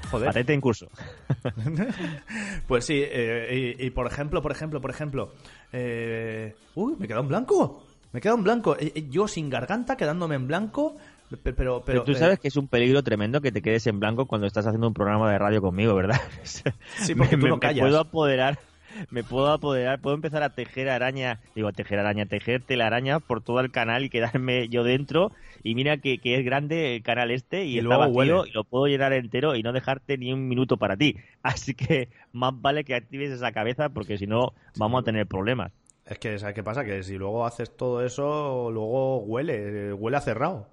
[0.10, 0.28] Joder.
[0.28, 0.88] Patente en curso.
[2.68, 5.34] Pues sí, eh, y, y por ejemplo, por ejemplo, por ejemplo.
[5.74, 7.84] eh, uy, me he quedado en blanco.
[8.12, 8.76] Me he quedado en blanco.
[8.80, 10.98] Eh, eh, Yo sin garganta, quedándome en blanco.
[11.30, 13.88] pe- Pero, pero, Pero tú eh, sabes que es un peligro tremendo que te quedes
[13.88, 16.20] en blanco cuando estás haciendo un programa de radio conmigo, ¿verdad?
[16.44, 17.76] Sí, porque tú no callas.
[17.84, 18.60] Me puedo apoderar,
[19.10, 23.60] me puedo apoderar, puedo empezar a tejer araña, digo, tejer araña, tejer telaraña por todo
[23.60, 25.32] el canal y quedarme yo dentro.
[25.64, 28.44] Y mira que, que es grande el canal este y, Y está luego vacío huele.
[28.44, 31.18] y lo puedo llenar entero y no dejarte ni un minuto para ti.
[31.44, 35.72] Así que más vale que actives esa cabeza porque si no vamos a tener problemas.
[36.06, 36.84] Es que, ¿sabes qué pasa?
[36.86, 40.68] Que si luego haces todo eso, luego huele, eh, huele a cerrado.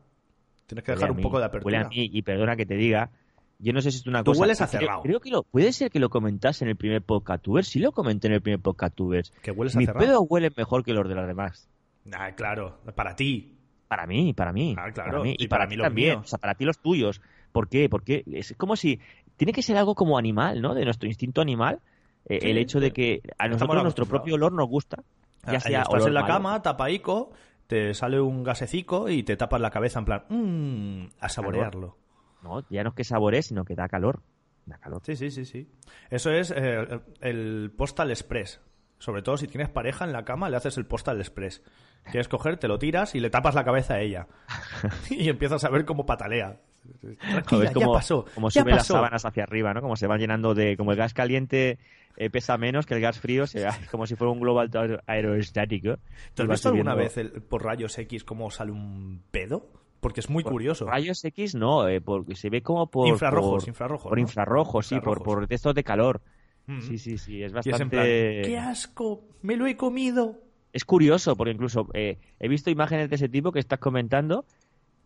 [0.66, 1.81] Tienes que Huele dejar a un poco de Huele apertura.
[1.81, 3.11] a mí, y perdona que te diga,
[3.59, 4.40] yo no sé si es una Tú cosa...
[4.42, 5.02] hueles a creo- cerrado.
[5.02, 7.68] Creo que lo, puede ser que lo comentaste en el primer podcast tubers.
[7.68, 9.32] Sí lo comenté en el primer podcast tubers.
[9.42, 10.06] Que hueles a Mis cerrado.
[10.06, 11.68] pedos huelen mejor que los de los demás.
[12.12, 13.54] Ah, claro, para ti.
[13.88, 14.74] Para mí, para mí.
[14.78, 15.34] Ah, claro, Para mí.
[15.38, 16.09] y Y, para para, mí los también.
[16.11, 16.24] míos.
[16.24, 17.20] O sea, para ti los tuyos.
[17.52, 17.88] ¿Por qué?
[17.88, 19.00] Porque es como si...
[19.36, 20.74] Tiene que ser algo como animal, ¿no?
[20.74, 21.80] De nuestro instinto animal.
[22.26, 25.02] eh, Sí, el hecho de que a estamos nosotros nuestro propio olor nos gusta.
[25.44, 26.34] Ah, Ya sea estás en la malo.
[26.34, 27.30] cama, tapaico,
[27.66, 31.96] te sale un gasecico y te tapas la cabeza en plan, mmm, a saborearlo.
[32.43, 34.20] No, ya no es que saboree, sino que da calor.
[34.66, 35.01] Da calor.
[35.05, 35.68] Sí, sí, sí, sí.
[36.11, 38.61] Eso es eh, el Postal Express.
[38.99, 41.62] Sobre todo si tienes pareja en la cama, le haces el Postal Express.
[42.11, 44.26] Quieres coger, te lo tiras y le tapas la cabeza a ella.
[45.11, 46.61] y empiezas a ver cómo patalea.
[47.47, 48.24] Joder, ya como, pasó.
[48.34, 49.82] como ya suben las sábanas hacia arriba, ¿no?
[49.82, 50.76] Como se van llenando de...
[50.76, 51.78] Como el gas caliente
[52.16, 55.97] eh, pesa menos que el gas frío, se, como si fuera un globo aer- aerostático.
[56.34, 59.70] ¿Te has visto alguna vez el- por rayos X cómo sale un pedo?
[60.01, 60.86] Porque es muy curioso.
[60.86, 63.09] Rayos X no, eh, porque se ve como por...
[63.09, 64.22] Infrarrojos, por, infrarrojos, Por ¿no?
[64.22, 65.34] infrarrojos, sí, por, Infrarrojos.
[65.34, 66.20] por textos de calor.
[66.66, 66.80] Mm.
[66.82, 67.96] Sí, sí, sí, es Y es en bastante...
[67.96, 69.24] plan, ¡qué asco!
[69.42, 70.40] ¡Me lo he comido!
[70.72, 74.44] Es curioso, porque incluso eh, he visto imágenes de ese tipo que estás comentando,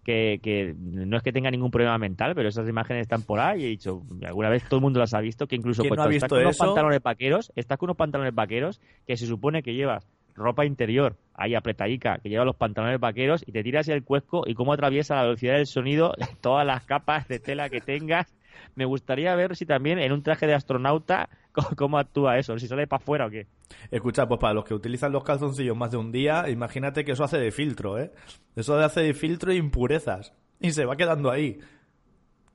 [0.04, 3.62] que, que no es que tenga ningún problema mental, pero esas imágenes están por ahí
[3.62, 5.98] y he dicho, alguna vez todo el mundo las ha visto, que incluso ¿Quién pues,
[5.98, 9.26] no ha cuando estás con unos pantalones vaqueros, estás con unos pantalones vaqueros que se
[9.26, 13.88] supone que llevas ropa interior, ahí apretadica, que lleva los pantalones vaqueros y te tiras
[13.88, 17.80] el cuesco y cómo atraviesa la velocidad del sonido todas las capas de tela que
[17.80, 18.34] tengas.
[18.74, 21.28] Me gustaría ver si también en un traje de astronauta
[21.76, 23.46] cómo, actúa eso, si sale para afuera o qué.
[23.90, 27.24] Escucha, pues para los que utilizan los calzoncillos más de un día, imagínate que eso
[27.24, 28.12] hace de filtro, ¿eh?
[28.56, 30.32] Eso hace de filtro e impurezas.
[30.60, 31.58] Y se va quedando ahí.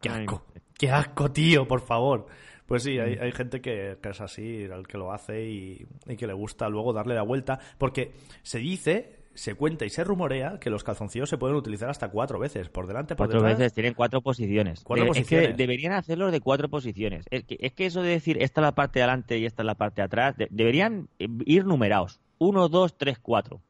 [0.02, 0.46] ¡Qué Ay, asco!
[0.78, 1.68] ¡Qué asco, tío!
[1.68, 2.28] Por favor.
[2.68, 6.16] Pues sí, hay, hay gente que, que es así, el que lo hace y, y
[6.18, 7.60] que le gusta luego darle la vuelta.
[7.78, 8.12] Porque
[8.44, 12.40] se dice, se cuenta y se rumorea que los calzoncillos se pueden utilizar hasta cuatro
[12.40, 12.68] veces.
[12.70, 13.60] Por delante, por Cuatro detrás.
[13.60, 14.84] veces, tienen cuatro posiciones.
[14.84, 15.50] Cuatro De- posiciones.
[15.50, 17.26] Es que deberían hacerlo de cuatro posiciones.
[17.32, 19.64] Es que, es que eso de decir esta es la parte de adelante y esta
[19.64, 22.20] es la parte de atrás, de- deberían eh, ir numerados.
[22.38, 23.62] Uno, dos, tres, cuatro.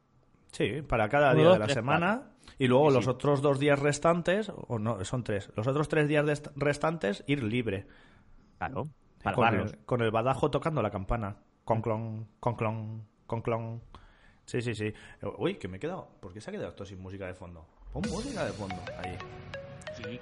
[0.50, 2.22] Sí, para cada Uno, día dos, de la tres, semana.
[2.58, 3.10] Y luego Sí, los sí.
[3.10, 5.50] otros dos días restantes, o no, son tres.
[5.54, 7.86] Los otros tres días restantes, ir libre.
[8.58, 8.88] Claro,
[9.22, 11.36] para con, el, con el badajo tocando la campana.
[11.64, 13.80] Conclon, conclon, conclon.
[14.44, 14.92] Sí, sí, sí.
[15.38, 16.08] Uy, que me he quedado.
[16.20, 17.66] ¿Por qué se ha quedado esto sin música de fondo?
[17.92, 18.76] Pon música de fondo.
[18.98, 19.16] Ahí.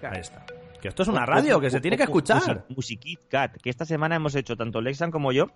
[0.03, 0.45] Ahí está.
[0.81, 2.65] Que esto es una radio, que se tiene que escuchar.
[2.69, 5.47] Music Cat, que esta semana hemos hecho, tanto Lexan como yo,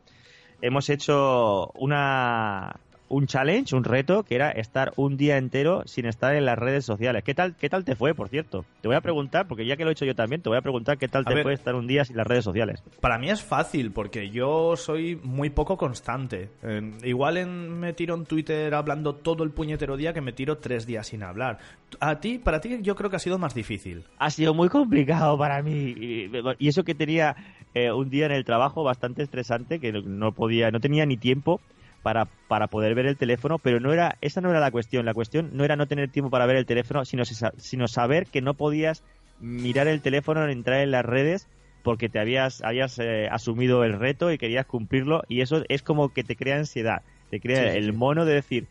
[0.61, 2.81] hemos hecho una
[3.11, 6.85] un challenge, un reto, que era estar un día entero sin estar en las redes
[6.85, 7.25] sociales.
[7.25, 8.65] ¿Qué tal, qué tal te fue, por cierto?
[8.81, 10.63] Te voy a preguntar, porque ya que lo he hecho yo también, te voy a
[10.63, 11.43] preguntar qué tal A te ver.
[11.43, 12.83] fue estar un día sin las redes sociales.
[13.01, 16.51] Para mí es fácil, porque yo soy muy poco constante.
[16.63, 20.59] Eh, igual en- me tiro en Twitter hablando todo el puñetero día que me tiro
[20.59, 21.59] tres días sin hablar.
[21.99, 24.05] A ti, para ti, yo creo que ha sido más difícil.
[24.19, 25.73] Ha sido muy complicado para mí.
[25.97, 26.31] Y,
[26.61, 27.35] y eso que tenía
[27.75, 31.61] eh, un día en el trabajo bastante estresante, que no podía, no tenía ni tiempo
[32.03, 35.05] para, para poder ver el teléfono, pero no era, esa no era la cuestión.
[35.05, 38.40] La cuestión no era no tener tiempo para ver el teléfono, sino, sino saber que
[38.40, 39.03] no podías
[39.40, 41.48] mirar el teléfono, entrar en las redes,
[41.82, 46.12] porque te habías, habías eh, asumido el reto y querías cumplirlo, y eso es como
[46.12, 48.66] que te crea ansiedad, te crea Sí, sí, el mono de decir,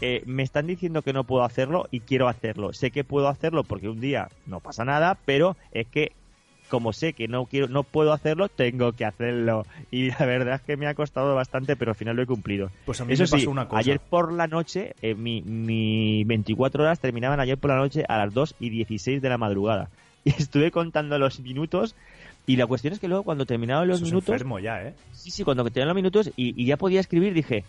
[0.00, 2.72] eh, me están diciendo que no puedo hacerlo y quiero hacerlo.
[2.72, 6.12] Sé que puedo hacerlo porque un día no pasa nada, pero es que
[6.72, 9.66] como sé que no quiero, no puedo hacerlo, tengo que hacerlo.
[9.90, 12.70] Y la verdad es que me ha costado bastante, pero al final lo he cumplido.
[12.86, 13.78] Pues a mí Eso me pasó sí, una cosa.
[13.78, 18.16] ayer por la noche, eh, mi, mi 24 horas terminaban ayer por la noche a
[18.16, 19.90] las 2 y 16 de la madrugada.
[20.24, 21.94] Y estuve contando los minutos.
[22.46, 24.94] Y la cuestión es que luego cuando terminaban los Eso es minutos, enfermo ya, ¿eh?
[25.12, 27.64] Sí, sí, cuando terminaron los minutos y, y ya podía escribir, dije,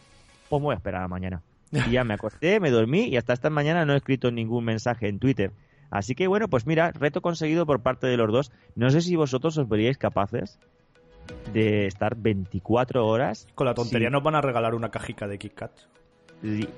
[0.47, 1.41] pues me voy a esperar a mañana.
[1.89, 5.09] Y ya me acosté, me dormí y hasta esta mañana no he escrito ningún mensaje
[5.09, 5.51] en Twitter.
[5.93, 8.51] Así que bueno, pues mira, reto conseguido por parte de los dos.
[8.75, 10.57] No sé si vosotros os veríais capaces
[11.53, 13.47] de estar 24 horas.
[13.53, 15.71] Con la tontería sin- nos van a regalar una cajica de Kit Kat.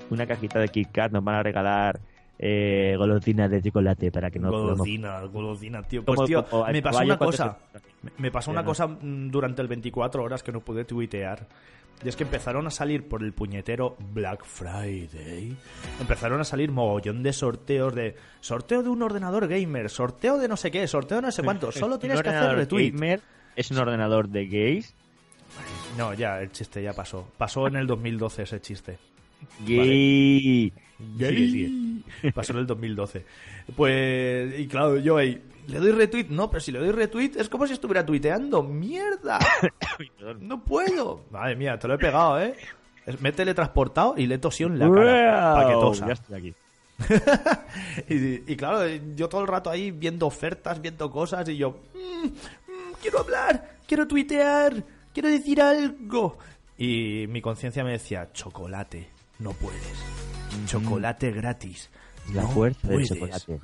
[0.09, 1.99] Una cajita de Kit Kat, nos van a regalar
[2.40, 6.04] eh, golosinas de chocolate para que no podamos- Golosina, golosina, tío.
[6.04, 7.58] Pues tío, como- me pasó una cosa.
[7.72, 11.48] se- Me- Me pasó una cosa mm, durante el 24 horas que no pude tuitear.
[12.04, 15.56] Y es que empezaron a salir por el puñetero Black Friday.
[16.00, 20.58] Empezaron a salir mogollón de sorteos de sorteo de un ordenador gamer, sorteo de no
[20.58, 21.72] sé qué, sorteo de no sé cuánto.
[21.72, 22.92] Solo tienes que hacer retweet.
[22.92, 23.22] gamer
[23.56, 24.94] es un ordenador de gays.
[25.98, 27.28] No, ya, el chiste ya pasó.
[27.38, 28.98] Pasó en el 2012 ese chiste.
[29.66, 29.78] Gay.
[29.78, 30.74] Gay.
[30.98, 32.32] Sigue, sigue.
[32.34, 33.26] Pasó en el 2012.
[33.76, 36.28] Pues, y claro, yo ahí, ¿le doy retweet?
[36.30, 38.64] No, pero si le doy retweet es como si estuviera tuiteando.
[38.64, 39.39] ¡Mierda!
[40.39, 41.26] ¡No puedo!
[41.32, 42.56] Madre mía, te lo he pegado, ¿eh?
[43.20, 45.54] Me he teletransportado y le he tosido en la cara.
[45.54, 46.08] Para que Wow, tosa.
[46.08, 46.56] Ya estoy aquí.
[48.10, 52.26] y, y claro, yo todo el rato ahí viendo ofertas, viendo cosas y yo, "Mm,
[52.28, 52.32] mm,
[53.02, 54.84] quiero hablar, quiero tuitear,
[55.14, 56.38] quiero decir algo.
[56.78, 59.08] Y mi conciencia me decía, chocolate,
[59.39, 60.24] no puedes.
[60.68, 61.89] Chocolate gratis.
[62.34, 63.10] La no fuerza del puedes".
[63.10, 63.60] chocolate.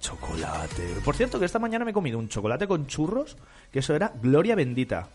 [0.00, 0.82] Chocolate.
[1.04, 3.36] Por cierto, que esta mañana me he comido un chocolate con churros,
[3.70, 5.08] que eso era gloria bendita.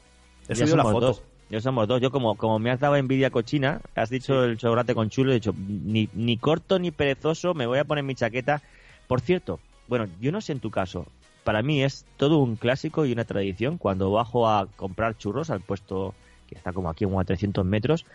[0.47, 0.99] He Ya subido la foto.
[1.07, 1.23] dos.
[1.49, 2.01] Ya somos dos.
[2.01, 5.35] Yo como, como me has dado envidia cochina, has dicho el chocolate con chulo, he
[5.35, 8.61] dicho, ni, ni corto ni perezoso, me voy a poner mi chaqueta.
[9.07, 11.05] Por cierto, bueno, yo no sé en tu caso,
[11.43, 13.77] para mí es todo un clásico y una tradición.
[13.77, 16.13] Cuando bajo a comprar churros al puesto
[16.49, 18.05] que está como aquí como a 300 metros,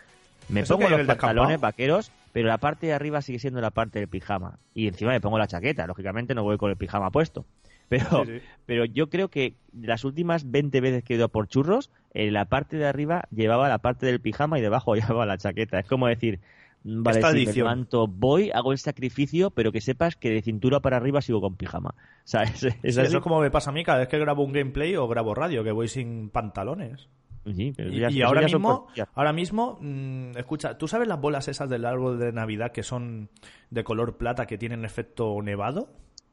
[0.49, 1.27] me ¿Eso pongo los descampado?
[1.35, 4.59] pantalones vaqueros, pero la parte de arriba sigue siendo la parte del pijama.
[4.73, 5.87] Y encima me pongo la chaqueta.
[5.87, 7.45] Lógicamente no voy con el pijama puesto.
[7.89, 8.45] Pero, Sí, sí.
[8.65, 12.45] pero yo creo que las últimas 20 veces que he ido por churros, en la
[12.45, 15.79] parte de arriba llevaba la parte del pijama y debajo llevaba la chaqueta.
[15.79, 16.39] Es como decir,
[16.83, 20.41] mm, vale, Es si me levanto, voy, hago el sacrificio, pero que sepas que de
[20.41, 21.93] cintura para arriba sigo con pijama.
[22.25, 24.95] Es, Sí, eso es como me pasa a mí cada vez que grabo un gameplay
[24.95, 27.09] o grabo radio, que voy sin pantalones.
[27.45, 31.19] Sí, pero Y, ya- y eso ahora mismo, ahora mismo, mm, escucha, ¿tú sabes las
[31.19, 33.29] bolas esas del árbol de Navidad que son
[33.69, 35.89] de color plata que tienen efecto nevado?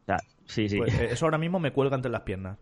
[0.06, 0.76] Sea, sí, sí.
[0.78, 2.58] Pues eso ahora mismo me cuelga entre las piernas.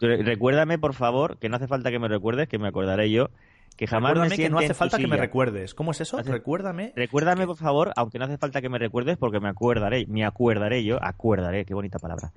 [0.00, 3.28] Recuérdame, por favor, que no hace falta que me recuerdes, que me acordaré yo,
[3.76, 5.74] que jamás me Recuérdame siente que no hace falta que me recuerdes.
[5.74, 6.18] ¿Cómo es eso?
[6.18, 6.92] Hace- Recuérdame.
[6.96, 10.84] Recuérdame, por favor, aunque no hace falta que me recuerdes, porque me acuerdaré, me acuerdaré
[10.84, 12.32] yo, acuerdaré, qué bonita palabra.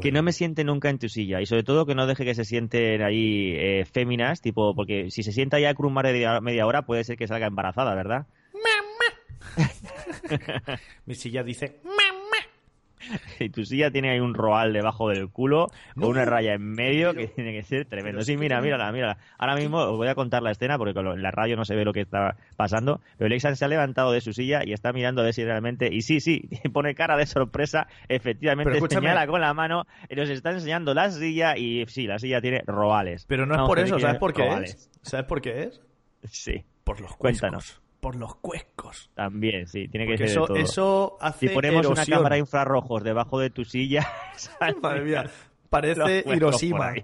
[0.00, 2.34] Que no me siente nunca en tu silla y sobre todo que no deje que
[2.34, 6.82] se sienten ahí eh, féminas, tipo, porque si se sienta ya cruz media, media hora
[6.82, 8.26] puede ser que salga embarazada, ¿verdad?
[11.06, 11.80] Mi silla dice.
[13.40, 16.62] Y tu silla tiene ahí un roal debajo del culo No, con una raya en
[16.62, 18.22] medio pero- que tiene que ser tremendo.
[18.22, 19.18] Sí, mira, mírala, mírala.
[19.38, 21.84] Ahora mismo os voy a contar la escena porque en la radio no se ve
[21.84, 23.00] lo que está pasando.
[23.16, 25.88] Pero Lexan se ha levantado de su silla y está mirando a ver si realmente.
[25.92, 27.86] Y sí, sí, pone cara de sorpresa.
[28.08, 31.56] Efectivamente, señala con la mano y nos está enseñando la silla.
[31.56, 33.24] Y sí, la silla tiene roales.
[33.28, 34.74] Pero no es por eso, ¿sabes por qué roales.
[34.74, 34.90] es?
[35.02, 35.80] ¿Sabes por qué es?
[36.24, 37.14] Sí, Por los.
[37.16, 37.80] Cuéntanos.
[38.00, 39.10] Por los cuescos.
[39.14, 40.56] también, sí, tiene que Porque ser de eso, todo.
[40.56, 44.06] eso hace si ponemos una cámara infrarrojos debajo de tu silla,
[44.82, 45.28] Madre mía,
[45.70, 46.94] parece Hiroshima.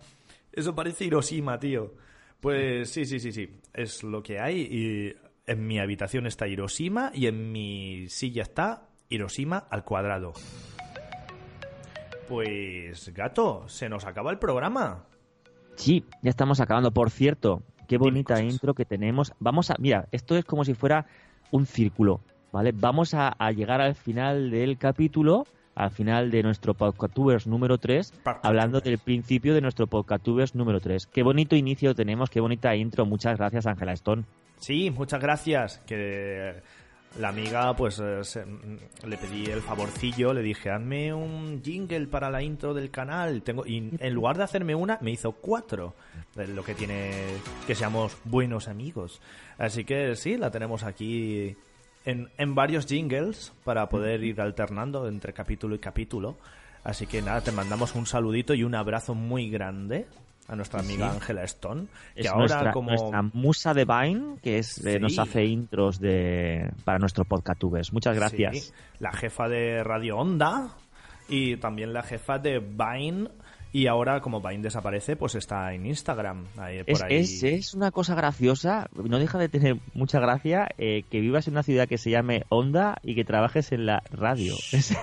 [0.52, 1.94] Eso parece Hiroshima, tío.
[2.40, 3.48] Pues sí, sí, sí, sí.
[3.72, 4.60] Es lo que hay.
[4.60, 5.16] Y
[5.46, 10.32] en mi habitación está Hiroshima y en mi silla está Hiroshima al cuadrado.
[12.28, 15.04] Pues, gato, se nos acaba el programa.
[15.76, 16.92] Sí, ya estamos acabando.
[16.92, 18.52] Por cierto, qué bonita cosas.
[18.52, 19.32] intro que tenemos.
[19.38, 21.06] Vamos a, mira, esto es como si fuera
[21.50, 22.20] un círculo,
[22.52, 22.72] ¿vale?
[22.74, 28.10] Vamos a, a llegar al final del capítulo, al final de nuestro Podcastubers número 3,
[28.10, 28.44] Podcastubers.
[28.44, 31.06] hablando del principio de nuestro Podcastubers número 3.
[31.06, 33.06] Qué bonito inicio tenemos, qué bonita intro.
[33.06, 34.24] Muchas gracias, Ángela Stone.
[34.58, 35.78] Sí, muchas gracias.
[35.86, 36.62] Que
[37.18, 42.06] la amiga, pues eh, se- mm, le pedí el favorcillo, le dije, hazme un jingle
[42.08, 43.42] para la intro del canal.
[43.42, 45.94] Tengo y en lugar de hacerme una, me hizo cuatro.
[46.34, 47.12] Lo que tiene
[47.66, 49.20] que seamos buenos amigos.
[49.58, 51.56] Así que sí, la tenemos aquí
[52.04, 56.36] en, en varios jingles para poder ir alternando entre capítulo y capítulo.
[56.82, 60.06] Así que nada, te mandamos un saludito y un abrazo muy grande
[60.48, 61.16] a nuestra amiga Sí.
[61.16, 61.86] Ángela Stone.
[62.14, 62.90] Que Es ahora nuestra, como...
[62.90, 64.98] nuestra musa de Vine, que es, eh, Sí.
[65.00, 67.92] nos hace intros de, para nuestro Podcastubers.
[67.92, 68.56] Muchas gracias.
[68.66, 70.68] Sí, la jefa de Radio Onda
[71.28, 73.28] y también la jefa de Vine.
[73.72, 76.44] Y ahora, como Vine desaparece, pues está en Instagram.
[76.58, 77.16] Ahí, por Es, ahí.
[77.16, 81.54] es, es una cosa graciosa, no deja de tener mucha gracia eh, que vivas en
[81.54, 84.54] una ciudad que se llame Onda y que trabajes en la radio.
[84.72, 84.94] Es,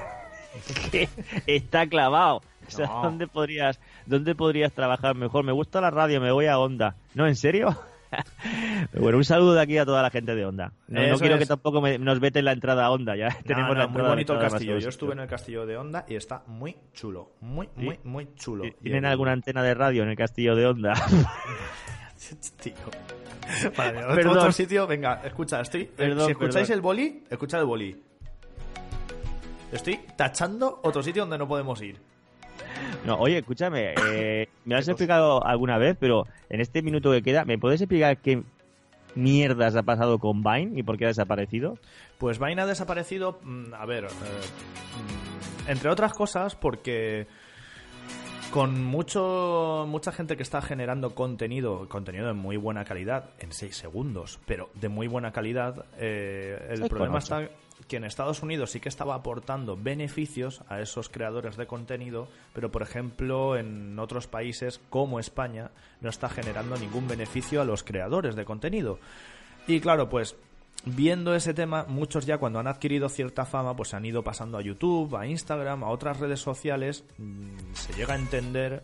[0.92, 1.08] que
[1.48, 2.42] está clavado.
[2.76, 3.03] O sea, No.
[3.03, 5.43] ¿dónde podrías, ¿dónde podrías trabajar mejor?
[5.43, 6.95] Me gusta la radio, me voy a Onda.
[7.15, 7.76] ¿No, en serio?
[8.93, 10.74] bueno, un saludo de aquí a toda la gente de Onda.
[10.88, 11.39] No, quiero es.
[11.39, 14.34] que tampoco me- nos veten la entrada a Onda, ya No, tenemos la muy bonito
[14.34, 14.78] el castillo.
[14.80, 17.32] Yo estuve en el castillo de Onda y está muy chulo.
[17.41, 18.65] Muy, muy, muy chulo.
[18.82, 20.93] ¿Tienen alguna antena de radio en el castillo de Onda?
[22.61, 22.74] Tío.
[23.78, 24.38] Vale, Perdón.
[24.38, 25.82] otro sitio, venga, escucha, estoy.
[25.82, 26.74] eh, Perdón, si escucháis perdón.
[26.74, 28.03] el boli, escuchad el boli.
[29.72, 31.97] Estoy tachando otro sitio donde no podemos ir.
[33.05, 37.24] No, oye, escúchame, eh, me lo has explicado alguna vez, pero en este minuto que
[37.24, 38.43] queda, ¿me puedes explicar qué
[39.15, 41.78] mierdas ha pasado con Vine y por qué ha desaparecido?
[42.17, 47.28] Pues Vine ha desaparecido, mm, a ver, eh, entre otras cosas porque
[48.51, 53.76] con mucho mucha gente que está generando contenido, contenido de muy buena calidad, en 6
[53.76, 57.49] segundos, pero de muy buena calidad, eh, el problema está
[57.92, 62.72] que en Estados Unidos sí que estaba aportando beneficios a esos creadores de contenido, pero
[62.72, 68.38] por ejemplo en otros países como España no está generando ningún beneficio a los creadores
[68.38, 68.98] de contenido.
[69.68, 70.38] Y claro, pues
[70.86, 74.58] viendo ese tema, muchos ya cuando han adquirido cierta fama, pues se han ido pasando
[74.58, 77.04] a YouTube, a Instagram, a otras redes sociales.
[77.18, 78.84] Mm, Se llega a entender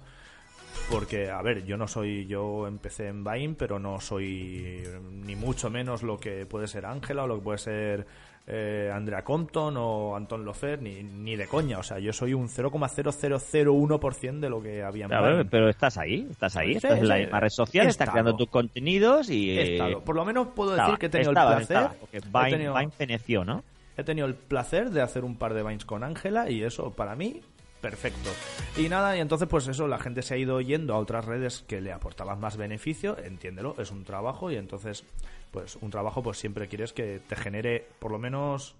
[0.91, 5.70] porque, a ver, yo no soy, yo empecé en Vine, pero no soy ni mucho
[5.70, 8.08] menos lo que puede ser Ángela o lo que puede ser
[8.48, 11.80] eh, Andrea Compton o Anton Lofer, ni, ni de coña.
[11.80, 15.45] O sea, yo soy un 0,0001% de lo que había ver, Vine.
[15.45, 18.50] pero estás ahí, estás ahí, Sí, estás en la misma red social, estás creando tus
[18.50, 19.58] contenidos y...
[19.58, 20.02] Estado.
[20.02, 21.78] Por lo menos puedo decir que he tenido estaba, el placer.
[21.78, 23.64] estaba, porque he Vine, tenido- Vine feneció, ¿no?
[23.98, 27.16] He tenido el placer de hacer un par de vines con Ángela y eso para
[27.16, 27.41] mí
[27.82, 28.30] perfecto.
[28.78, 31.64] Y nada, y entonces pues eso, la gente se ha ido yendo a otras redes
[31.68, 35.04] que le aportaban más beneficio, entiéndelo, es un trabajo y entonces
[35.52, 38.76] pues un trabajo pues siempre quieres que te genere por lo menos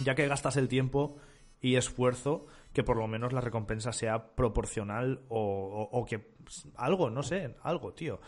[0.00, 1.16] ya que gastas el tiempo
[1.60, 7.22] y esfuerzo, que por lo menos la recompensa sea proporcional o, que pues, algo, no
[7.22, 8.20] sé, algo, tío.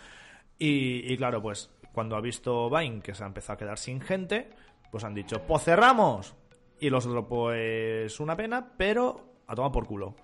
[0.58, 4.00] Y, y claro, pues cuando ha visto Vine que se ha empezado a quedar sin
[4.00, 4.50] gente,
[4.90, 6.34] pues han dicho, pues cerramos.
[6.80, 10.14] Y los otros, pues una pena, pero a tomar por culo.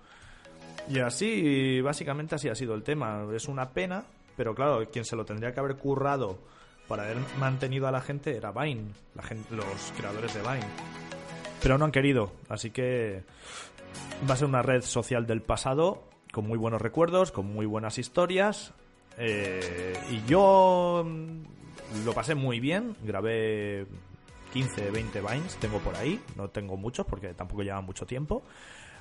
[0.89, 3.25] Y así, básicamente así ha sido el tema.
[3.33, 4.03] Es una pena,
[4.35, 6.39] pero claro, quien se lo tendría que haber currado
[6.91, 9.23] para haber mantenido a la gente era Vine, la
[9.55, 10.67] los creadores de Vine.
[11.61, 13.23] Pero no han querido, así que
[14.29, 17.97] va a ser una red social del pasado con muy buenos recuerdos, con muy buenas
[17.97, 18.73] historias.
[19.17, 23.87] eh, y yo mm, lo pasé muy bien, grabé
[24.51, 28.43] 15, 20 vines, tengo por ahí, no tengo muchos porque tampoco lleva mucho tiempo.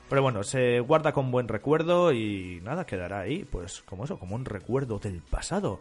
[0.08, 4.36] Pero bueno, se guarda con buen recuerdo y nada, quedará ahí, pues como eso, como
[4.36, 5.80] un recuerdo del pasado.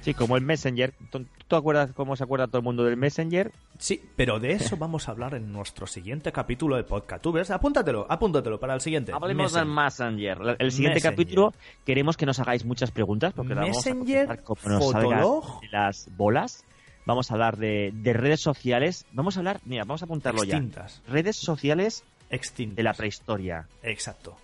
[0.00, 0.94] Sí, como el Messenger.
[1.10, 3.52] ¿Tú acuerdas cómo se acuerda todo el mundo del Messenger?
[3.78, 7.50] Sí, pero de eso vamos a hablar en nuestro siguiente capítulo de Podcastubers.
[7.50, 9.12] Apúntatelo, apúntatelo para el siguiente.
[9.12, 10.56] Hablemos del Messenger.
[10.58, 11.52] El siguiente capítulo
[11.84, 16.64] queremos que nos hagáis muchas preguntas porque Messenger, vamos a como nos Fotolog, las bolas.
[17.04, 19.04] Vamos a hablar de, redes sociales.
[19.12, 21.02] Vamos a hablar, mira, vamos a apuntarlo Extintas.
[21.04, 21.12] ya.
[21.12, 22.76] Redes sociales Extintas.
[22.76, 23.66] de la prehistoria.
[23.82, 24.36] Exacto.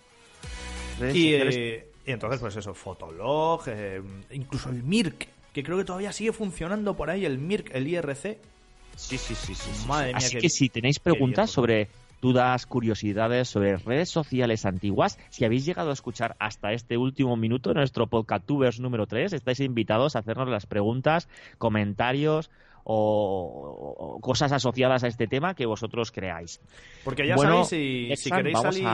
[1.01, 4.03] y, eh, y, entonces, pues eso, Fotolog, eh,
[4.33, 8.39] incluso el Mirk que creo que todavía sigue funcionando por ahí, el MIRC, el IRC.
[8.95, 9.55] Sí, sí, sí.
[9.55, 9.71] sí,
[10.13, 11.89] Así que si tenéis preguntas sobre
[12.21, 17.73] dudas, curiosidades sobre redes sociales antiguas, si habéis llegado a escuchar hasta este último minuto
[17.73, 21.27] nuestro podcastubers número 3, estáis invitados a hacernos las preguntas,
[21.57, 22.51] comentarios
[22.89, 26.61] o, cosas asociadas a este tema que vosotros creáis.
[27.05, 28.89] Porque ya sabéis, si, si queréis salir,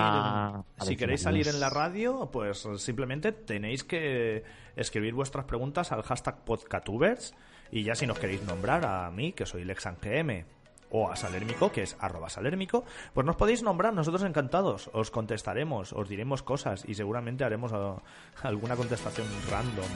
[0.80, 4.44] si queréis salir en la radio, pues simplemente tenéis que
[4.76, 7.34] escribir vuestras preguntas al hashtag podcatubers
[7.70, 10.44] y ya si nos queréis nombrar a mí, que soy LexanGM,
[10.92, 12.84] o a Salérmico, que es arroba salérmico,
[13.14, 18.00] pues nos podéis nombrar, nosotros encantados, os contestaremos, os diremos cosas y seguramente haremos uh,
[18.42, 19.88] alguna contestación random,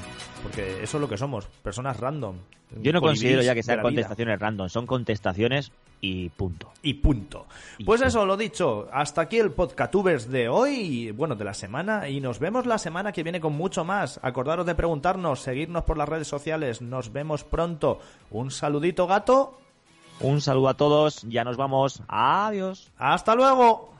[0.42, 2.36] porque eso es lo que somos, personas random.
[2.80, 5.70] Yo no considero ya que sean contestaciones random, son contestaciones
[6.00, 6.72] y punto.
[6.82, 7.46] Y punto.
[7.84, 12.20] pues eso, lo dicho, hasta aquí el podcatubers de hoy, bueno, de la semana, y
[12.20, 14.18] nos vemos la semana que viene con mucho más.
[14.22, 18.00] Acordaros de preguntarnos, seguirnos por las redes sociales, nos vemos pronto.
[18.30, 19.58] Un saludito gato
[20.20, 22.02] un saludo a todos, ya nos vamos.
[22.08, 22.90] Adiós.
[22.96, 23.90] Hasta luego.